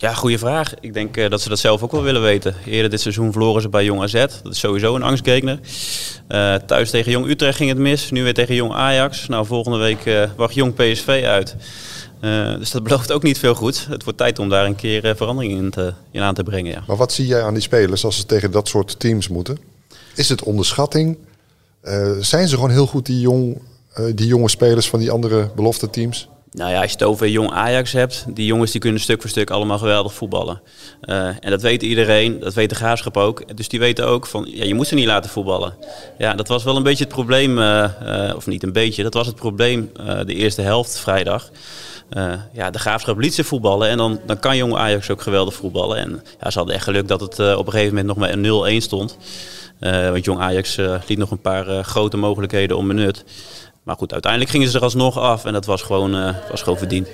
Ja, 0.00 0.14
goede 0.14 0.38
vraag. 0.38 0.74
Ik 0.80 0.94
denk 0.94 1.16
uh, 1.16 1.30
dat 1.30 1.40
ze 1.40 1.48
dat 1.48 1.58
zelf 1.58 1.82
ook 1.82 1.92
wel 1.92 2.02
willen 2.02 2.22
weten. 2.22 2.54
Eerder 2.66 2.90
dit 2.90 3.00
seizoen 3.00 3.32
verloren 3.32 3.62
ze 3.62 3.68
bij 3.68 3.84
Jong 3.84 4.02
AZ. 4.02 4.12
Dat 4.12 4.52
is 4.52 4.58
sowieso 4.58 4.94
een 4.94 5.02
angstgekner. 5.02 5.60
thuis 6.66 6.90
tegen 6.90 7.12
Jong 7.12 7.28
Utrecht 7.28 7.56
ging 7.56 7.68
het 7.68 7.78
mis. 7.78 8.10
Nu 8.10 8.22
weer 8.22 8.34
tegen 8.34 8.54
Jong 8.54 8.72
Ajax. 8.72 9.28
Nou, 9.28 9.46
volgende 9.46 9.78
week 9.78 10.28
wacht 10.36 10.54
Jong 10.54 10.74
PSV 10.74 11.22
uit. 11.26 11.56
dus 12.58 12.70
dat 12.70 12.82
belooft 12.82 13.12
ook 13.12 13.22
niet 13.22 13.38
veel 13.38 13.54
goed. 13.54 13.86
Het 13.88 14.04
wordt 14.04 14.18
tijd 14.18 14.38
om 14.38 14.48
daar 14.48 14.64
een 14.64 14.76
keer 14.76 15.16
verandering 15.16 15.52
in, 15.52 15.70
te, 15.70 15.92
in 16.10 16.20
aan 16.20 16.34
te 16.34 16.42
brengen. 16.42 16.72
Ja. 16.72 16.82
Maar 16.86 16.96
wat 16.96 17.12
zie 17.12 17.26
jij 17.26 17.42
aan 17.42 17.54
die 17.54 17.62
spelers 17.62 18.04
als 18.04 18.16
ze 18.16 18.26
tegen 18.26 18.50
dat 18.50 18.68
soort 18.68 18.98
teams 19.00 19.28
moeten? 19.28 19.58
Is 20.14 20.28
het 20.28 20.42
onderschatting? 20.42 21.18
zijn 22.20 22.48
ze 22.48 22.54
gewoon 22.54 22.70
heel 22.70 22.86
goed, 22.86 23.06
die 23.06 23.20
jong 23.20 23.60
eh, 23.98 24.04
die 24.14 24.26
jonge 24.26 24.48
spelers 24.48 24.88
van 24.88 24.98
die 24.98 25.10
andere 25.10 25.50
belofte 25.56 25.90
teams? 25.90 26.28
Nou 26.50 26.70
ja, 26.70 26.80
als 26.80 26.90
je 26.90 26.96
het 26.96 27.02
over 27.02 27.28
jong 27.28 27.50
Ajax 27.50 27.92
hebt, 27.92 28.24
die 28.28 28.46
jongens 28.46 28.70
die 28.70 28.80
kunnen 28.80 29.00
stuk 29.00 29.20
voor 29.20 29.30
stuk 29.30 29.50
allemaal 29.50 29.78
geweldig 29.78 30.14
voetballen. 30.14 30.60
Uh, 31.04 31.26
en 31.26 31.50
dat 31.50 31.62
weet 31.62 31.82
iedereen, 31.82 32.40
dat 32.40 32.54
weet 32.54 32.68
de 32.68 32.74
graafschap 32.74 33.16
ook. 33.16 33.56
Dus 33.56 33.68
die 33.68 33.78
weten 33.78 34.06
ook 34.06 34.26
van, 34.26 34.46
ja, 34.50 34.64
je 34.64 34.74
moet 34.74 34.86
ze 34.86 34.94
niet 34.94 35.06
laten 35.06 35.30
voetballen. 35.30 35.74
Ja, 36.18 36.34
dat 36.34 36.48
was 36.48 36.64
wel 36.64 36.76
een 36.76 36.82
beetje 36.82 37.04
het 37.04 37.12
probleem, 37.12 37.58
uh, 37.58 37.84
uh, 38.02 38.32
of 38.36 38.46
niet 38.46 38.62
een 38.62 38.72
beetje, 38.72 39.02
dat 39.02 39.14
was 39.14 39.26
het 39.26 39.36
probleem 39.36 39.90
de 40.26 40.34
eerste 40.34 40.62
helft 40.62 40.98
vrijdag. 40.98 41.50
ja, 42.52 42.70
de 42.70 42.78
graafschap 42.78 43.18
liet 43.18 43.34
ze 43.34 43.44
voetballen 43.44 43.88
en 43.88 43.96
dan, 43.96 44.20
dan 44.26 44.38
kan 44.38 44.56
jong 44.56 44.74
Ajax 44.74 45.10
ook 45.10 45.22
geweldig 45.22 45.54
voetballen. 45.54 45.98
En 45.98 46.22
ja, 46.40 46.50
ze 46.50 46.58
hadden 46.58 46.76
echt 46.76 46.84
geluk 46.84 47.08
dat 47.08 47.20
het 47.20 47.38
op 47.38 47.66
een 47.66 47.72
gegeven 47.72 47.94
moment 47.94 48.06
nog 48.06 48.16
maar 48.16 48.32
een 48.32 48.80
0-1 48.80 48.84
stond. 48.84 49.16
want 49.80 50.24
jong 50.24 50.40
Ajax 50.40 50.78
liet 51.06 51.18
nog 51.18 51.30
een 51.30 51.40
paar 51.40 51.84
grote 51.84 52.16
mogelijkheden 52.16 52.76
om 52.76 52.88
benut. 52.88 53.24
Maar 53.88 53.96
goed, 53.96 54.12
uiteindelijk 54.12 54.50
gingen 54.50 54.68
ze 54.68 54.76
er 54.76 54.82
alsnog 54.82 55.18
af 55.18 55.44
en 55.44 55.52
dat 55.52 55.66
was 55.66 55.82
gewoon, 55.82 56.14
uh, 56.14 56.34
was 56.50 56.62
gewoon 56.62 56.78
verdiend. 56.78 57.08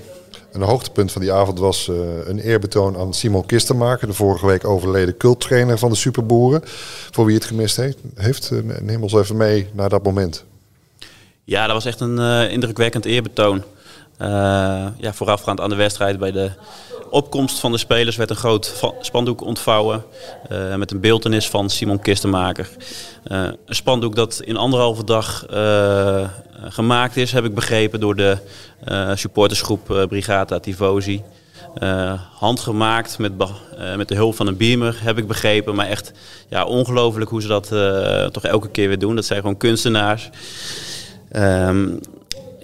Een 0.53 0.63
hoogtepunt 0.63 1.13
van 1.13 1.21
die 1.21 1.33
avond 1.33 1.59
was 1.59 1.89
uh, 1.89 1.97
een 2.25 2.39
eerbetoon 2.39 2.97
aan 2.97 3.15
Simon 3.15 3.47
Kistenmaker, 3.47 4.07
de 4.07 4.13
vorige 4.13 4.47
week 4.47 4.65
overleden 4.65 5.17
culttrainer 5.17 5.79
van 5.79 5.91
de 5.91 5.97
Superboeren. 5.97 6.61
Voor 7.11 7.25
wie 7.25 7.35
het 7.35 7.45
gemist 7.45 7.77
heeft, 7.77 7.99
heeft 8.15 8.51
uh, 8.51 8.79
neem 8.81 9.03
ons 9.03 9.13
even 9.13 9.37
mee 9.37 9.69
naar 9.73 9.89
dat 9.89 10.03
moment. 10.03 10.45
Ja, 11.45 11.65
dat 11.65 11.75
was 11.75 11.85
echt 11.85 12.01
een 12.01 12.51
indrukwekkend 12.51 13.05
eerbetoon. 13.05 13.63
ja, 14.99 15.13
voorafgaand 15.13 15.61
aan 15.61 15.71
de 15.71 15.77
wedstrijd 15.77 16.19
bij 16.19 16.33
de 16.33 16.51
opkomst 17.14 17.59
van 17.59 17.72
de 17.72 17.79
spelers 17.79 18.16
werd 18.16 18.31
een 18.31 18.37
groot 18.37 18.74
spandoek 19.00 19.40
ontvouwen 19.40 20.05
uh, 20.53 20.74
met 20.74 20.90
een 20.90 21.00
beeldenis 21.00 21.48
van 21.48 21.70
Simon 21.70 22.00
Kistenmaker. 22.00 22.68
Uh, 23.27 23.42
een 23.66 23.74
spandoek 23.74 24.14
dat 24.14 24.40
in 24.44 24.57
anderhalve 24.57 25.05
dag 25.05 25.46
uh, 25.50 26.29
gemaakt 26.62 27.16
is, 27.16 27.33
heb 27.33 27.44
ik 27.44 27.55
begrepen, 27.55 28.00
door 28.00 28.16
de 28.16 28.38
supportersgroep 29.14 30.07
Brigata 30.09 30.59
Tifosi. 30.59 31.22
handgemaakt 32.33 33.18
met, 33.18 33.33
met 33.96 34.09
de 34.09 34.14
hulp 34.14 34.35
van 34.35 34.46
een 34.46 34.57
beamer, 34.57 34.98
heb 35.03 35.18
ik 35.18 35.27
begrepen. 35.27 35.74
Maar 35.74 35.87
echt 35.87 36.12
ja, 36.48 36.64
ongelooflijk 36.64 37.31
hoe 37.31 37.42
ze 37.42 37.48
dat 37.48 37.68
toch 38.33 38.44
elke 38.44 38.68
keer 38.68 38.88
weer 38.88 38.98
doen. 38.98 39.14
Dat 39.14 39.24
zijn 39.24 39.40
gewoon 39.40 39.57
kunstenaars. 39.57 40.31
Um, 41.37 42.00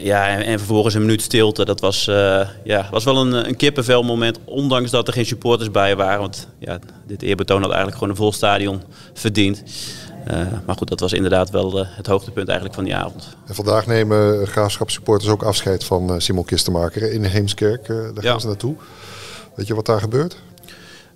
ja, 0.02 0.28
en, 0.28 0.42
en, 0.42 0.58
vervolgens 0.58 0.94
een 0.94 1.00
minuut 1.00 1.22
stilte. 1.22 1.64
Dat 1.64 1.80
was, 1.80 2.06
uh, 2.08 2.48
ja, 2.64 2.88
was 2.90 3.04
wel 3.04 3.16
een, 3.16 3.32
een 3.48 3.56
kippenvel 3.56 4.02
moment. 4.02 4.38
Ondanks 4.44 4.90
dat 4.90 5.06
er 5.06 5.12
geen 5.12 5.26
supporters 5.26 5.70
bij 5.70 5.96
waren. 5.96 6.20
Want 6.20 6.48
ja, 6.58 6.78
dit 7.06 7.22
eerbetoon 7.22 7.60
had 7.60 7.70
eigenlijk 7.70 7.98
gewoon 7.98 8.10
een 8.10 8.20
vol 8.20 8.32
stadion 8.32 8.82
verdiend. 9.14 9.62
Uh, 10.30 10.36
maar 10.66 10.76
goed, 10.76 10.88
dat 10.88 11.00
was 11.00 11.12
inderdaad 11.12 11.50
wel 11.50 11.78
uh, 11.78 11.86
het 11.88 12.06
hoogtepunt 12.06 12.46
eigenlijk 12.46 12.74
van 12.74 12.84
die 12.84 12.96
avond. 12.96 13.36
En 13.46 13.54
vandaag 13.54 13.86
nemen 13.86 14.46
graafschapssupporters 14.46 15.30
ook 15.30 15.42
afscheid 15.42 15.84
van 15.84 16.20
Simon 16.20 16.44
Kistenmaker 16.44 17.12
in 17.12 17.24
Heemskerk. 17.24 17.86
daar 17.86 18.24
gaan 18.24 18.40
ze 18.40 18.46
naartoe. 18.46 18.74
Weet 19.54 19.66
je 19.66 19.74
wat 19.74 19.86
daar 19.86 20.00
gebeurt? 20.00 20.36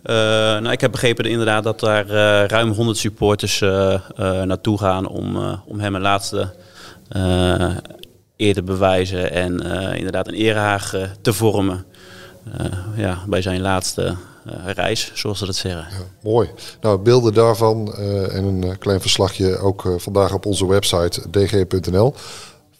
nou, 0.03 0.71
ik 0.71 0.81
heb 0.81 0.91
begrepen 0.91 1.25
inderdaad 1.25 1.65
dat 1.65 1.81
daar 1.81 2.07
ruim 2.47 2.73
100 2.73 2.99
supporters 2.99 3.61
naartoe 4.45 4.79
gaan 4.79 5.07
om, 5.09 5.37
om 5.67 5.81
hem 5.81 5.95
een 5.95 6.01
laatste 6.01 6.53
eer 8.37 8.55
te 8.55 8.63
bewijzen 8.63 9.33
en 9.33 9.67
uh, 9.67 9.95
inderdaad 9.95 10.29
een 10.29 10.35
erehaag 10.35 10.95
uh, 10.95 11.03
te 11.21 11.33
vormen 11.33 11.85
uh, 12.61 12.67
ja, 12.97 13.25
bij 13.27 13.43
zijn 13.43 13.61
laatste 13.61 14.17
reis, 14.65 15.11
zoals 15.15 15.39
ze 15.39 15.47
dat 15.47 15.57
zeggen. 15.57 15.87
Ja, 15.91 16.05
mooi. 16.23 16.51
Nou, 16.81 16.99
beelden 16.99 17.35
daarvan 17.35 17.95
en 18.31 18.45
een 18.45 18.79
klein 18.79 19.01
verslagje 19.01 19.59
ook 19.59 19.95
vandaag 19.97 20.33
op 20.33 20.47
onze 20.47 20.67
website 20.67 21.31
dg.nl. 21.31 22.15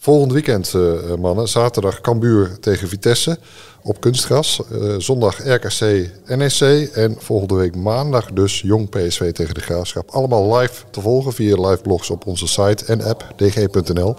Volgend 0.05 0.31
weekend, 0.31 0.73
mannen, 1.19 1.47
zaterdag 1.47 2.01
Cambuur 2.01 2.59
tegen 2.59 2.87
Vitesse 2.87 3.37
op 3.83 4.01
kunstgras. 4.01 4.61
zondag 4.97 5.37
RKC 5.45 6.09
NEC 6.25 6.89
en 6.93 7.15
volgende 7.19 7.55
week 7.55 7.75
maandag 7.75 8.31
dus 8.31 8.61
Jong 8.61 8.89
PSV 8.89 9.31
tegen 9.31 9.53
de 9.53 9.61
Graafschap. 9.61 10.09
Allemaal 10.09 10.57
live 10.57 10.83
te 10.91 11.01
volgen 11.01 11.33
via 11.33 11.69
live 11.69 11.81
blogs 11.81 12.09
op 12.09 12.25
onze 12.25 12.47
site 12.47 12.85
en 12.85 13.01
app 13.01 13.33
dg.nl 13.35 14.15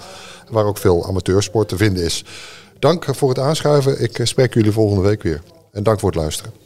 waar 0.51 0.65
ook 0.65 0.79
veel 0.79 1.07
amateursport 1.07 1.69
te 1.69 1.77
vinden 1.77 2.05
is. 2.05 2.25
Dank 2.79 3.05
voor 3.11 3.29
het 3.29 3.39
aanschuiven. 3.39 4.03
Ik 4.03 4.21
spreek 4.23 4.55
jullie 4.55 4.73
volgende 4.73 5.03
week 5.03 5.23
weer. 5.23 5.43
En 5.73 5.83
dank 5.83 6.01
voor 6.01 6.11
het 6.11 6.19
luisteren. 6.19 6.66